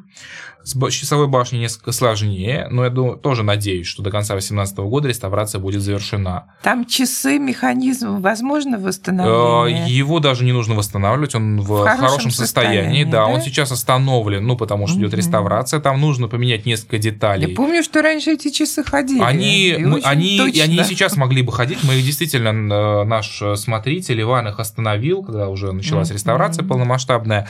С 0.64 0.76
часовой 0.92 1.28
башней 1.28 1.60
несколько 1.60 1.92
сложнее, 1.92 2.68
но 2.70 2.84
я 2.84 2.92
думаю, 2.92 3.18
тоже 3.18 3.42
надеюсь, 3.44 3.88
что 3.88 4.04
до 4.04 4.12
конца 4.12 4.34
2018 4.36 4.78
года 4.78 5.08
реставрация 5.08 5.60
будет 5.60 5.82
завершена. 5.82 6.46
Там 6.62 6.86
часы, 6.86 7.40
механизм, 7.40 8.22
возможно 8.22 8.78
восстановление? 8.78 9.88
Э, 9.88 9.90
его 9.90 10.20
даже 10.20 10.44
не 10.46 10.52
нужно 10.52 10.76
восстанавливать, 10.76 11.34
он 11.34 11.62
в, 11.62 11.64
в 11.64 11.84
хорошем, 11.84 12.08
хорошем 12.08 12.32
состоянии. 12.32 12.78
состоянии 12.78 13.04
да, 13.06 13.12
да, 13.12 13.26
он 13.26 13.42
сейчас 13.42 13.72
остановлен, 13.72 14.46
ну, 14.46 14.56
потому 14.56 14.86
что 14.86 15.00
идет 15.00 15.16
реставрация, 15.16 15.80
там 15.80 16.00
нужно 16.00 16.28
поменять 16.28 16.68
несколько 16.68 17.00
деталей. 17.00 17.50
Я 17.50 17.56
помню, 17.56 17.82
что 17.82 18.04
раньше 18.04 18.32
эти 18.34 18.52
часы 18.52 18.84
ходили. 18.84 19.22
Они, 19.22 19.76
мы, 19.80 20.00
они, 20.02 20.38
и 20.50 20.60
они 20.60 20.84
сейчас 20.84 21.16
могли 21.16 21.42
бы 21.42 21.52
ходить, 21.52 21.80
мы 21.84 21.96
их 21.96 22.06
действительно, 22.06 22.50
э, 22.50 23.04
наш 23.04 23.42
смотритель 23.56 24.22
Иван 24.22 24.48
их 24.48 24.60
остановил, 24.60 25.24
когда 25.24 25.50
уже 25.50 25.72
началась 25.72 26.12
реставрация 26.12 26.35
реставрация 26.36 26.64
mm-hmm. 26.64 26.68
полномасштабная. 26.68 27.48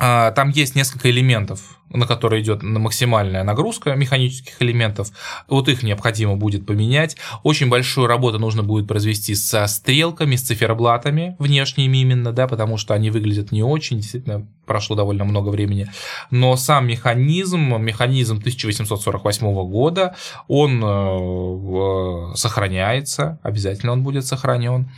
А, 0.00 0.30
там 0.30 0.50
есть 0.50 0.76
несколько 0.76 1.10
элементов, 1.10 1.80
на 1.90 2.06
которые 2.06 2.40
идет 2.40 2.62
максимальная 2.62 3.42
нагрузка 3.42 3.96
механических 3.96 4.62
элементов. 4.62 5.10
Вот 5.48 5.68
их 5.68 5.82
необходимо 5.82 6.36
будет 6.36 6.66
поменять. 6.66 7.16
Очень 7.42 7.68
большую 7.68 8.06
работу 8.06 8.38
нужно 8.38 8.62
будет 8.62 8.86
произвести 8.86 9.34
со 9.34 9.66
стрелками, 9.66 10.36
с 10.36 10.42
циферблатами 10.42 11.34
внешними 11.40 11.96
именно, 11.98 12.32
да, 12.32 12.46
потому 12.46 12.76
что 12.76 12.94
они 12.94 13.10
выглядят 13.10 13.50
не 13.50 13.64
очень, 13.64 13.96
действительно, 13.96 14.46
прошло 14.66 14.94
довольно 14.94 15.24
много 15.24 15.48
времени. 15.48 15.90
Но 16.30 16.56
сам 16.56 16.86
механизм, 16.86 17.76
механизм 17.82 18.36
1848 18.36 19.68
года, 19.68 20.14
он 20.46 20.80
э, 20.84 22.36
сохраняется, 22.36 23.40
обязательно 23.42 23.90
он 23.90 24.04
будет 24.04 24.26
сохранен. 24.26 24.88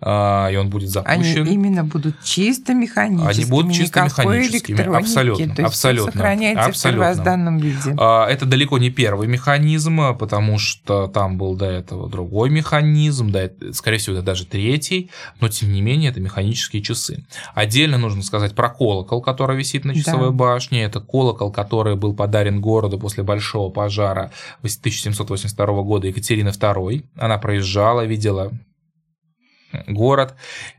А, 0.00 0.48
и 0.50 0.56
он 0.56 0.68
будет 0.68 0.90
запущен. 0.90 1.42
Они 1.42 1.54
именно 1.54 1.84
будут 1.84 2.22
чисто 2.22 2.74
механическими. 2.74 3.30
Они 3.30 3.44
будут 3.50 3.72
чисто 3.72 4.04
механическими, 4.04 4.96
абсолютно. 4.96 5.54
То 5.54 5.62
есть 5.62 5.74
абсолютно. 5.74 6.12
сохраняется 6.12 6.64
абсолютно. 6.64 7.04
в 7.04 7.06
первозданном 7.06 7.58
виде. 7.58 7.94
А, 7.98 8.26
это 8.28 8.44
далеко 8.44 8.78
не 8.78 8.90
первый 8.90 9.26
механизм, 9.26 10.16
потому 10.18 10.58
что 10.58 11.06
там 11.06 11.38
был 11.38 11.56
до 11.56 11.66
этого 11.66 12.10
другой 12.10 12.50
механизм, 12.50 13.30
да, 13.30 13.48
скорее 13.72 13.98
всего, 13.98 14.16
это 14.16 14.24
даже 14.24 14.44
третий, 14.44 15.10
но 15.40 15.48
тем 15.48 15.72
не 15.72 15.80
менее 15.80 16.10
это 16.10 16.20
механические 16.20 16.82
часы. 16.82 17.24
Отдельно 17.54 17.96
нужно 17.96 18.22
сказать 18.22 18.54
про 18.54 18.68
колокол, 18.68 19.22
который 19.22 19.56
висит 19.56 19.84
на 19.84 19.94
часовой 19.94 20.28
да. 20.28 20.32
башне. 20.32 20.82
Это 20.82 21.00
колокол, 21.00 21.50
который 21.50 21.96
был 21.96 22.14
подарен 22.14 22.60
городу 22.60 22.98
после 22.98 23.22
большого 23.22 23.70
пожара 23.70 24.30
1782 24.58 25.66
года 25.82 26.06
Екатерины 26.06 26.50
II. 26.50 27.04
Она 27.16 27.38
проезжала, 27.38 28.04
видела 28.04 28.52
город, 29.86 30.34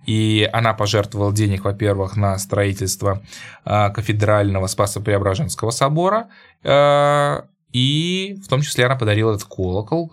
и 0.05 0.49
она 0.53 0.73
пожертвовала 0.73 1.33
денег, 1.33 1.63
во-первых, 1.63 2.15
на 2.15 2.37
строительство 2.37 3.21
а, 3.65 3.89
кафедрального 3.89 4.67
Спасо-Преображенского 4.67 5.71
собора, 5.71 6.27
а, 6.63 7.45
и 7.73 8.39
в 8.43 8.47
том 8.47 8.61
числе 8.61 8.85
она 8.85 8.95
подарила 8.95 9.35
этот 9.35 9.43
колокол, 9.43 10.09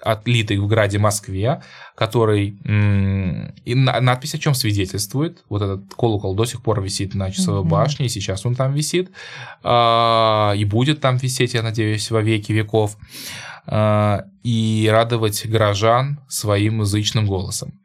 отлитый 0.00 0.58
в 0.58 0.66
граде 0.66 0.98
Москве, 0.98 1.62
который... 1.96 2.58
И 3.64 3.74
надпись 3.74 4.34
о 4.34 4.38
чем 4.38 4.54
свидетельствует. 4.54 5.42
Вот 5.48 5.62
этот 5.62 5.92
колокол 5.94 6.34
до 6.34 6.44
сих 6.44 6.62
пор 6.62 6.82
висит 6.82 7.14
на 7.14 7.32
часовой 7.32 7.62
mm-hmm. 7.62 7.68
башне, 7.68 8.06
и 8.06 8.10
сейчас 8.10 8.44
он 8.44 8.54
там 8.54 8.74
висит. 8.74 9.10
А, 9.62 10.52
и 10.54 10.64
будет 10.66 11.00
там 11.00 11.16
висеть, 11.16 11.54
я 11.54 11.62
надеюсь, 11.62 12.10
во 12.10 12.20
веки 12.20 12.52
веков. 12.52 12.96
И 14.42 14.88
радовать 14.90 15.46
горожан 15.46 16.20
своим 16.28 16.80
язычным 16.80 17.26
голосом. 17.26 17.79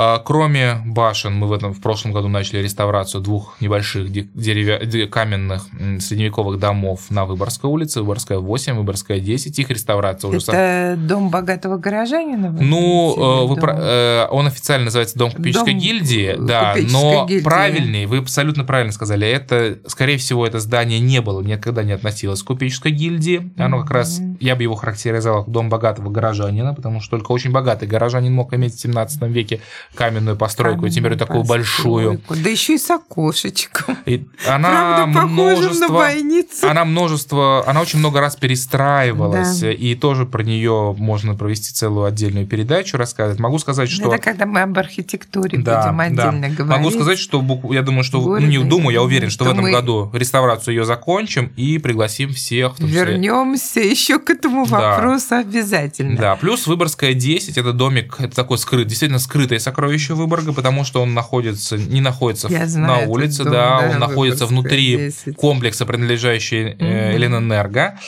А, 0.00 0.20
кроме 0.20 0.80
башен, 0.86 1.34
мы 1.34 1.48
в, 1.48 1.52
этом, 1.52 1.74
в 1.74 1.80
прошлом 1.80 2.12
году 2.12 2.28
начали 2.28 2.62
реставрацию 2.62 3.20
двух 3.20 3.60
небольших 3.60 4.12
деревя... 4.12 5.08
каменных 5.08 5.66
средневековых 5.98 6.60
домов 6.60 7.06
на 7.10 7.24
Выборгской 7.24 7.68
улице, 7.68 8.02
Выборгская 8.02 8.38
8, 8.38 8.74
Выборгская 8.74 9.18
10. 9.18 9.58
Их 9.58 9.70
реставрация 9.70 10.28
уже... 10.28 10.38
Это 10.38 10.96
дом 10.96 11.30
богатого 11.30 11.78
горожанина? 11.78 12.50
Ну, 12.60 13.42
э, 13.42 13.46
вы, 13.48 13.56
дом... 13.56 13.70
Э, 13.72 14.28
он 14.30 14.46
официально 14.46 14.84
называется 14.84 15.18
Дом 15.18 15.32
купеческой 15.32 15.72
дом 15.72 15.82
гильдии, 15.82 16.36
да, 16.38 16.76
но 16.92 17.26
гильдии. 17.26 17.42
правильный, 17.42 18.06
вы 18.06 18.18
абсолютно 18.18 18.62
правильно 18.62 18.92
сказали, 18.92 19.26
это, 19.26 19.78
скорее 19.88 20.18
всего, 20.18 20.46
это 20.46 20.60
здание 20.60 21.00
не 21.00 21.20
было, 21.20 21.42
никогда 21.42 21.82
не 21.82 21.90
относилось 21.90 22.44
к 22.44 22.46
купеческой 22.46 22.92
гильдии. 22.92 23.50
Оно 23.56 23.78
mm-hmm. 23.78 23.80
как 23.80 23.90
раз, 23.90 24.20
я 24.38 24.54
бы 24.54 24.62
его 24.62 24.76
характеризовал 24.76 25.42
как 25.42 25.52
дом 25.52 25.68
богатого 25.68 26.08
горожанина, 26.08 26.72
потому 26.72 27.00
что 27.00 27.16
только 27.16 27.32
очень 27.32 27.50
богатый 27.50 27.88
горожанин 27.88 28.32
мог 28.32 28.54
иметь 28.54 28.76
в 28.76 28.80
17 28.80 29.22
веке 29.22 29.60
каменную 29.94 30.36
постройку, 30.36 30.86
и 30.86 30.90
теперь 30.90 31.16
такую 31.16 31.42
большую. 31.42 32.20
Да 32.28 32.48
еще 32.48 32.74
и 32.74 32.78
с 32.78 32.88
окошечком. 32.90 33.98
И 34.06 34.26
она 34.46 35.06
Правда, 35.06 35.26
множество, 35.26 35.88
на 35.88 35.94
бойницу. 35.94 36.68
она 36.68 36.84
множество, 36.84 37.68
она 37.68 37.80
очень 37.80 37.98
много 37.98 38.20
раз 38.20 38.36
перестраивалась, 38.36 39.60
да. 39.60 39.72
и 39.72 39.94
тоже 39.96 40.24
про 40.24 40.42
нее 40.44 40.94
можно 40.96 41.34
провести 41.34 41.74
целую 41.74 42.04
отдельную 42.04 42.46
передачу, 42.46 42.96
рассказать. 42.96 43.40
Могу 43.40 43.58
сказать, 43.58 43.90
что... 43.90 44.12
Это 44.14 44.22
когда 44.22 44.46
мы 44.46 44.60
об 44.62 44.78
архитектуре 44.78 45.58
да, 45.58 45.82
будем 45.82 46.00
отдельно 46.00 46.48
да. 46.48 46.54
говорить. 46.54 46.78
Могу 46.78 46.90
сказать, 46.90 47.18
что 47.18 47.44
я 47.70 47.82
думаю, 47.82 48.04
что, 48.04 48.20
Города, 48.20 48.44
ну 48.44 48.50
не 48.50 48.58
думаю, 48.58 48.94
я 48.94 49.02
уверен, 49.02 49.30
что, 49.30 49.44
что 49.44 49.50
в 49.50 49.52
этом 49.54 49.64
мы... 49.64 49.72
году 49.72 50.10
реставрацию 50.12 50.76
ее 50.76 50.84
закончим 50.84 51.52
и 51.56 51.78
пригласим 51.78 52.32
всех. 52.32 52.78
Вернемся 52.78 53.80
еще 53.80 54.20
к 54.20 54.30
этому 54.30 54.64
вопросу 54.64 55.26
да. 55.30 55.40
обязательно. 55.40 56.16
Да, 56.16 56.36
плюс 56.36 56.66
Выборгская 56.66 57.14
10, 57.14 57.58
это 57.58 57.72
домик, 57.72 58.16
это 58.18 58.34
такой 58.34 58.58
скрыт, 58.58 58.86
действительно 58.86 59.18
скрытое 59.18 59.58
сокровище 59.58 59.77
Выборга, 60.14 60.52
потому 60.52 60.84
что 60.84 61.02
он 61.02 61.14
находится, 61.14 61.76
не 61.76 62.00
находится 62.00 62.48
я 62.48 62.66
знаю, 62.66 63.06
на 63.06 63.12
улице, 63.12 63.44
дом, 63.44 63.52
да, 63.52 63.80
да, 63.80 63.90
он 63.90 63.98
находится 63.98 64.46
внутри 64.46 64.96
10. 64.96 65.36
комплекса, 65.36 65.86
принадлежащий 65.86 66.72
mm-hmm. 66.72 67.14
Эленэнерго. 67.16 67.98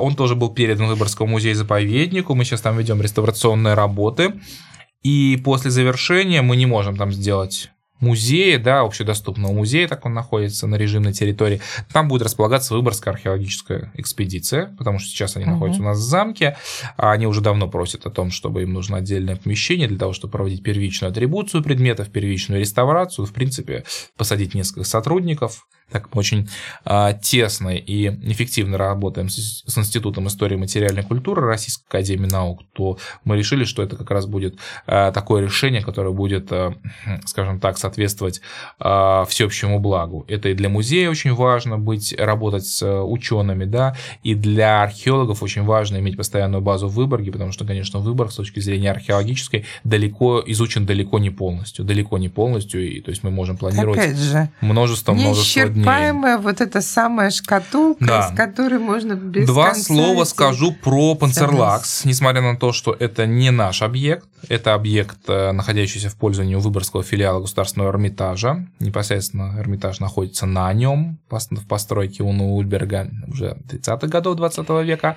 Он 0.00 0.14
тоже 0.14 0.34
был 0.34 0.50
передан 0.50 0.86
Выборгскому 0.86 1.30
музею-заповеднику, 1.30 2.34
мы 2.34 2.44
сейчас 2.44 2.60
там 2.60 2.78
ведем 2.78 3.00
реставрационные 3.02 3.74
работы. 3.74 4.34
И 5.02 5.40
после 5.44 5.70
завершения 5.70 6.42
мы 6.42 6.56
не 6.56 6.66
можем 6.66 6.96
там 6.96 7.12
сделать 7.12 7.70
музея, 8.02 8.58
да, 8.58 8.80
общедоступного 8.80 9.52
музея, 9.52 9.88
так 9.88 10.04
он 10.04 10.12
находится 10.12 10.66
на 10.66 10.74
режимной 10.74 11.12
территории. 11.12 11.60
Там 11.92 12.08
будет 12.08 12.22
располагаться 12.22 12.74
Выборгская 12.74 13.14
археологическая 13.14 13.92
экспедиция, 13.94 14.74
потому 14.76 14.98
что 14.98 15.08
сейчас 15.08 15.36
они 15.36 15.46
угу. 15.46 15.52
находятся 15.52 15.82
у 15.82 15.84
нас 15.84 15.98
в 15.98 16.02
замке, 16.02 16.56
а 16.96 17.12
они 17.12 17.26
уже 17.26 17.40
давно 17.40 17.68
просят 17.68 18.04
о 18.04 18.10
том, 18.10 18.30
чтобы 18.30 18.62
им 18.62 18.72
нужно 18.72 18.98
отдельное 18.98 19.36
помещение 19.36 19.88
для 19.88 19.98
того, 19.98 20.12
чтобы 20.12 20.32
проводить 20.32 20.62
первичную 20.62 21.10
атрибуцию 21.10 21.62
предметов, 21.62 22.10
первичную 22.10 22.60
реставрацию, 22.60 23.24
в 23.24 23.32
принципе, 23.32 23.84
посадить 24.16 24.54
несколько 24.54 24.84
сотрудников, 24.84 25.66
так 25.92 26.08
мы 26.14 26.20
очень 26.20 26.48
а, 26.84 27.12
тесно 27.12 27.70
и 27.70 28.08
эффективно 28.30 28.78
работаем 28.78 29.28
с, 29.28 29.62
с 29.66 29.78
Институтом 29.78 30.28
истории 30.28 30.54
и 30.54 30.58
материальной 30.58 31.02
культуры 31.02 31.42
Российской 31.46 31.86
Академии 31.88 32.28
Наук, 32.28 32.62
то 32.72 32.98
мы 33.24 33.36
решили, 33.36 33.64
что 33.64 33.82
это 33.82 33.96
как 33.96 34.10
раз 34.10 34.26
будет 34.26 34.56
а, 34.86 35.12
такое 35.12 35.42
решение, 35.42 35.82
которое 35.82 36.12
будет, 36.12 36.50
а, 36.50 36.74
скажем 37.26 37.60
так, 37.60 37.78
соответствовать 37.78 38.40
а, 38.78 39.24
всеобщему 39.26 39.78
благу. 39.78 40.24
Это 40.28 40.48
и 40.48 40.54
для 40.54 40.68
музея 40.68 41.10
очень 41.10 41.34
важно 41.34 41.78
быть, 41.78 42.14
работать 42.18 42.66
с 42.66 43.02
учеными, 43.02 43.64
да, 43.64 43.96
и 44.22 44.34
для 44.34 44.82
археологов 44.82 45.42
очень 45.42 45.62
важно 45.62 45.98
иметь 45.98 46.16
постоянную 46.16 46.62
базу 46.62 46.88
в 46.88 46.94
Выборге, 46.94 47.32
потому 47.32 47.52
что, 47.52 47.64
конечно, 47.64 48.00
Выборг 48.00 48.32
с 48.32 48.36
точки 48.36 48.60
зрения 48.60 48.90
археологической 48.90 49.64
далеко 49.84 50.42
изучен 50.46 50.86
далеко 50.86 51.18
не 51.18 51.30
полностью, 51.30 51.84
далеко 51.84 52.18
не 52.18 52.28
полностью, 52.28 52.88
и 52.88 53.00
то 53.00 53.10
есть 53.10 53.22
мы 53.22 53.30
можем 53.30 53.56
планировать 53.56 53.98
Опять 53.98 54.16
же, 54.16 54.48
множество, 54.60 55.12
множество 55.12 55.68
дней 55.68 55.81
неисчерпаемая 55.82 56.38
вот 56.38 56.60
эта 56.60 56.80
самая 56.80 57.30
шкатулка, 57.30 58.04
да. 58.04 58.28
с 58.28 58.36
которой 58.36 58.78
можно 58.78 59.14
без 59.14 59.46
Два 59.46 59.74
слова 59.74 60.24
скажу 60.24 60.72
про 60.72 61.14
Панцерлакс. 61.14 62.04
Несмотря 62.04 62.42
на 62.42 62.56
то, 62.56 62.72
что 62.72 62.96
это 62.98 63.26
не 63.26 63.50
наш 63.50 63.82
объект, 63.82 64.26
это 64.48 64.74
объект, 64.74 65.18
э, 65.28 65.52
находящийся 65.52 66.08
в 66.08 66.16
пользовании 66.16 66.54
у 66.54 66.60
Выборгского 66.60 67.02
филиала 67.02 67.40
Государственного 67.40 67.90
Эрмитажа. 67.90 68.66
Непосредственно 68.80 69.54
Эрмитаж 69.58 70.00
находится 70.00 70.46
на 70.46 70.72
нем, 70.72 71.18
в 71.28 71.66
постройке 71.66 72.22
у 72.22 72.32
Ульберга 72.56 73.08
уже 73.28 73.56
30-х 73.68 74.08
годов 74.08 74.36
20 74.36 74.68
века. 74.84 75.16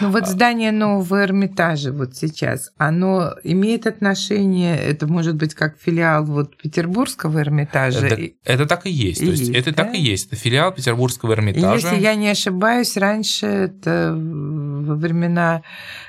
Ну 0.00 0.10
вот 0.10 0.26
здание 0.26 0.72
нового 0.72 1.22
Эрмитажа 1.22 1.92
вот 1.92 2.16
сейчас, 2.16 2.72
оно 2.76 3.34
имеет 3.44 3.86
отношение, 3.86 4.76
это 4.76 5.06
может 5.06 5.36
быть 5.36 5.54
как 5.54 5.76
филиал 5.78 6.24
вот 6.24 6.56
Петербургского 6.56 7.40
Эрмитажа? 7.40 8.06
Это, 8.06 8.22
это 8.44 8.66
так 8.66 8.86
и 8.86 8.90
есть. 8.90 9.22
И 9.22 9.26
то 9.26 9.30
есть, 9.30 9.48
есть 9.48 9.54
это 9.54 9.74
да? 9.74 9.84
так 9.84 9.94
и 9.94 9.98
есть. 10.04 10.28
Это 10.28 10.36
филиал 10.36 10.72
Петербургского 10.72 11.32
Эрмитажа. 11.32 11.74
Если 11.74 12.00
я 12.00 12.14
не 12.14 12.28
ошибаюсь, 12.28 12.96
раньше 12.96 13.46
это 13.46 14.12
во 14.14 14.94
времена, 14.94 15.62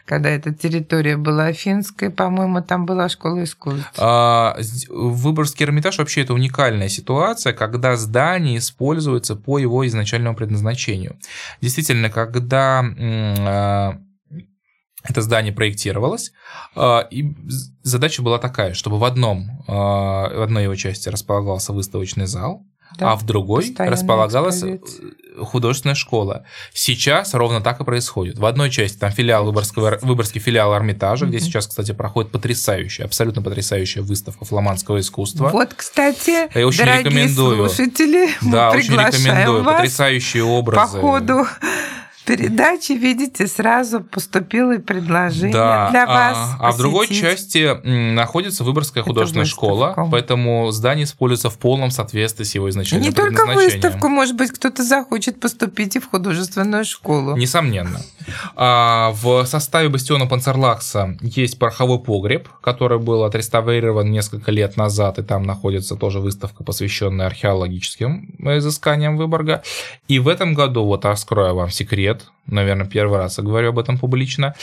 когда 0.05 0.29
эта 0.29 0.53
территория 0.53 1.17
была 1.17 1.53
финская, 1.53 2.09
по-моему, 2.09 2.61
там 2.61 2.85
была 2.85 3.09
школа 3.09 3.43
искусств. 3.43 3.91
А, 3.97 4.57
Выборгский 4.89 5.65
Эрмитаж 5.65 5.97
вообще 5.97 6.21
это 6.21 6.33
уникальная 6.33 6.89
ситуация, 6.89 7.53
когда 7.53 7.95
здание 7.95 8.57
используется 8.57 9.35
по 9.35 9.57
его 9.57 9.85
изначальному 9.87 10.35
предназначению. 10.35 11.17
Действительно, 11.61 12.09
когда 12.09 12.83
а, 12.83 13.97
это 15.07 15.21
здание 15.21 15.53
проектировалось, 15.53 16.31
а, 16.75 17.07
и 17.11 17.35
задача 17.83 18.21
была 18.21 18.39
такая, 18.39 18.73
чтобы 18.73 18.97
в 18.97 19.03
одном, 19.03 19.63
а, 19.67 20.29
в 20.29 20.41
одной 20.41 20.63
его 20.63 20.75
части 20.75 21.09
располагался 21.09 21.73
выставочный 21.73 22.25
зал, 22.25 22.65
да, 22.97 23.11
а 23.11 23.15
в 23.15 23.25
другой 23.25 23.73
располагалась 23.77 24.63
экспозиция. 24.63 25.11
художественная 25.39 25.95
школа. 25.95 26.45
Сейчас 26.73 27.33
ровно 27.33 27.61
так 27.61 27.79
и 27.81 27.83
происходит. 27.83 28.37
В 28.37 28.45
одной 28.45 28.69
части 28.69 28.97
там 28.97 29.11
филиал 29.11 29.45
Выборгского, 29.45 29.99
Выборгский 30.01 30.39
филиал 30.39 30.75
Эрмитажа, 30.75 31.25
mm-hmm. 31.25 31.29
где 31.29 31.39
сейчас, 31.39 31.67
кстати, 31.67 31.91
проходит 31.91 32.31
потрясающая, 32.31 33.05
абсолютно 33.05 33.41
потрясающая 33.41 34.01
выставка 34.01 34.45
фламандского 34.45 34.99
искусства. 34.99 35.49
Вот, 35.49 35.73
кстати, 35.73 36.49
Я 36.57 36.67
очень 36.67 36.79
дорогие 36.79 37.03
рекомендую. 37.03 37.69
слушатели, 37.69 38.29
да, 38.41 38.71
очень 38.71 38.93
рекомендую. 38.93 39.63
Вас 39.63 39.75
потрясающие 39.75 40.43
образы. 40.43 40.79
По 40.79 40.87
ходу 40.87 41.47
передачи, 42.26 42.93
видите, 42.93 43.47
сразу 43.47 44.01
поступило 44.01 44.78
предложение 44.78 45.53
да, 45.53 45.89
для 45.91 46.05
вас. 46.05 46.38
А, 46.59 46.69
а 46.69 46.71
в 46.71 46.78
другой 46.78 47.07
части 47.07 47.80
находится 47.86 48.63
Выборгская 48.63 49.03
художественная 49.03 49.45
школа, 49.45 49.93
поэтому 50.11 50.71
здание 50.71 51.05
используется 51.05 51.49
в 51.49 51.57
полном 51.57 51.91
соответствии 51.91 52.43
с 52.43 52.55
его 52.55 52.69
изначальным 52.69 53.07
Не 53.07 53.13
только 53.13 53.45
выставку, 53.45 54.09
может 54.09 54.36
быть, 54.36 54.51
кто-то 54.51 54.84
захочет 54.84 55.39
поступить 55.39 55.95
и 55.95 55.99
в 55.99 56.09
художественную 56.09 56.86
школу. 56.86 57.36
Несомненно. 57.38 58.01
А, 58.55 59.11
в 59.13 59.45
составе 59.45 59.89
бастиона 59.89 60.26
Панцерлакса 60.26 61.17
есть 61.21 61.59
пороховой 61.59 61.99
погреб, 61.99 62.49
который 62.61 62.99
был 62.99 63.23
отреставрирован 63.23 64.09
несколько 64.11 64.51
лет 64.51 64.78
назад, 64.78 65.19
и 65.19 65.23
там 65.23 65.43
находится 65.43 65.95
тоже 65.95 66.19
выставка, 66.19 66.63
посвященная 66.63 67.28
археологическим 67.28 68.36
изысканиям 68.39 69.17
Выборга. 69.17 69.63
И 70.07 70.19
в 70.19 70.28
этом 70.28 70.53
году, 70.53 70.86
вот 70.86 71.05
раскрою 71.05 71.55
вам 71.55 71.69
секрет, 71.69 72.14
лет, 72.16 72.32
наверное, 72.47 72.85
первый 72.85 73.17
раз 73.17 73.37
я 73.37 73.43
говорю 73.43 73.69
об 73.69 73.79
этом 73.79 73.97
публично, 73.97 74.55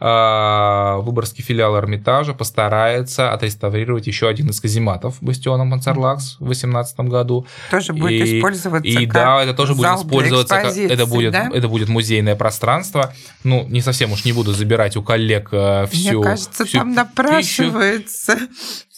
а, 0.00 0.98
Выборгский 0.98 1.44
филиал 1.44 1.76
Эрмитажа 1.78 2.34
постарается 2.34 3.32
отреставрировать 3.32 4.06
еще 4.06 4.28
один 4.28 4.50
из 4.50 4.60
казематов 4.60 5.16
бастиона 5.20 5.64
Монцерлакс 5.64 6.36
в 6.36 6.44
2018 6.44 7.00
году. 7.00 7.46
Тоже 7.70 7.92
будет 7.92 8.26
и, 8.26 8.38
использоваться 8.38 8.88
И 8.88 9.06
как 9.06 9.14
да, 9.14 9.42
это 9.42 9.54
тоже 9.54 9.74
будет 9.74 9.96
использоваться 9.96 10.60
как 10.60 10.76
это 10.76 11.06
будет, 11.06 11.32
да? 11.32 11.50
это 11.52 11.68
будет 11.68 11.88
музейное 11.88 12.36
пространство. 12.36 13.12
Ну, 13.44 13.66
не 13.68 13.80
совсем 13.80 14.12
уж 14.12 14.24
не 14.24 14.32
буду 14.32 14.52
забирать 14.52 14.96
у 14.96 15.02
коллег 15.02 15.48
всю 15.48 16.20
Мне 16.20 16.22
кажется, 16.22 16.64
всю 16.64 16.78
там 16.78 16.92
напрашивается 16.92 18.36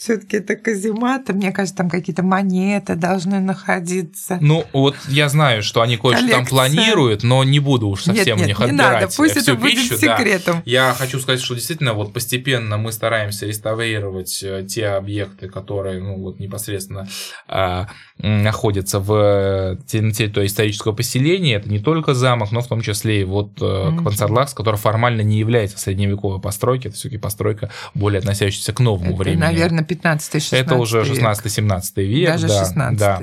все-таки 0.00 0.38
это 0.38 0.56
казематы, 0.56 1.34
мне 1.34 1.52
кажется, 1.52 1.76
там 1.76 1.90
какие-то 1.90 2.22
монеты 2.22 2.94
должны 2.94 3.38
находиться. 3.38 4.38
Ну, 4.40 4.64
вот 4.72 4.96
я 5.08 5.28
знаю, 5.28 5.62
что 5.62 5.82
они 5.82 5.98
кое-что 5.98 6.26
там 6.26 6.46
планируют, 6.46 7.22
но 7.22 7.44
не 7.44 7.60
буду 7.60 7.88
уж 7.88 8.04
совсем 8.04 8.29
нет, 8.36 8.46
нет, 8.46 8.46
у 8.46 8.48
них 8.48 8.58
не 8.58 8.64
отбирать 8.80 9.02
надо, 9.02 9.16
пусть 9.16 9.36
всю 9.36 9.52
это 9.52 9.60
будет 9.60 9.74
пищу. 9.74 9.96
секретом. 9.96 10.56
Да. 10.56 10.62
Я 10.64 10.94
хочу 10.96 11.18
сказать, 11.20 11.40
что 11.40 11.54
действительно 11.54 11.94
вот 11.94 12.12
постепенно 12.12 12.76
мы 12.76 12.92
стараемся 12.92 13.46
реставрировать 13.46 14.42
э, 14.42 14.66
те 14.68 14.88
объекты, 14.88 15.48
которые 15.48 16.00
ну, 16.00 16.18
вот 16.18 16.38
непосредственно 16.38 17.08
а, 17.48 17.88
находятся 18.18 19.00
в, 19.00 19.78
территории 19.86 20.46
исторического 20.46 20.92
поселения. 20.92 21.56
Это 21.56 21.68
не 21.68 21.78
только 21.78 22.14
замок, 22.14 22.52
но 22.52 22.60
в 22.60 22.68
том 22.68 22.80
числе 22.80 23.22
и 23.22 23.24
вот 23.24 23.60
mm-hmm. 23.60 24.02
Панцерлакс, 24.02 24.54
который 24.54 24.76
формально 24.76 25.22
не 25.22 25.38
является 25.38 25.78
средневековой 25.78 26.40
постройкой, 26.40 26.90
это 26.90 26.96
все-таки 26.96 27.18
постройка 27.18 27.70
более 27.94 28.18
относящаяся 28.18 28.72
к 28.72 28.80
новому 28.80 29.14
это, 29.14 29.22
времени. 29.22 29.40
Наверное, 29.40 29.84
15-16 29.84 30.56
Это 30.56 30.74
уже 30.76 31.02
16-17 31.02 32.04
век. 32.04 32.28
Даже 32.28 32.48
да, 32.48 32.64
16 32.64 32.98
да. 32.98 33.22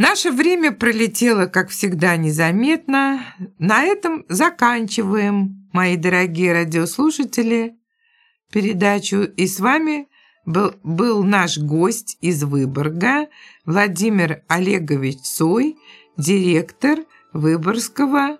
Наше 0.00 0.30
время 0.30 0.72
пролетело, 0.72 1.44
как 1.44 1.68
всегда, 1.68 2.16
незаметно. 2.16 3.20
На 3.58 3.82
этом 3.82 4.24
заканчиваем, 4.30 5.68
мои 5.74 5.96
дорогие 5.96 6.54
радиослушатели, 6.54 7.76
передачу. 8.50 9.24
И 9.24 9.46
с 9.46 9.60
вами 9.60 10.08
был, 10.46 10.72
был 10.82 11.22
наш 11.22 11.58
гость 11.58 12.16
из 12.22 12.42
Выборга 12.42 13.28
Владимир 13.66 14.42
Олегович 14.48 15.18
Цой, 15.18 15.76
директор 16.16 17.00
Выборгского 17.34 18.38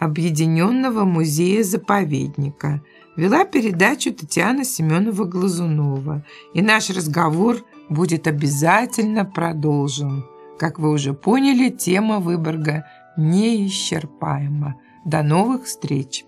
объединенного 0.00 1.04
музея-заповедника– 1.04 2.82
Вела 3.16 3.44
передачу 3.44 4.12
Татьяна 4.12 4.62
Семенова-Глазунова. 4.64 6.24
И 6.52 6.62
наш 6.62 6.90
разговор 6.90 7.64
будет 7.88 8.26
обязательно 8.26 9.24
продолжен. 9.24 10.24
Как 10.58 10.78
вы 10.78 10.90
уже 10.90 11.14
поняли, 11.14 11.70
тема 11.70 12.20
Выборга 12.20 12.86
неисчерпаема. 13.16 14.76
До 15.04 15.22
новых 15.22 15.64
встреч! 15.64 16.24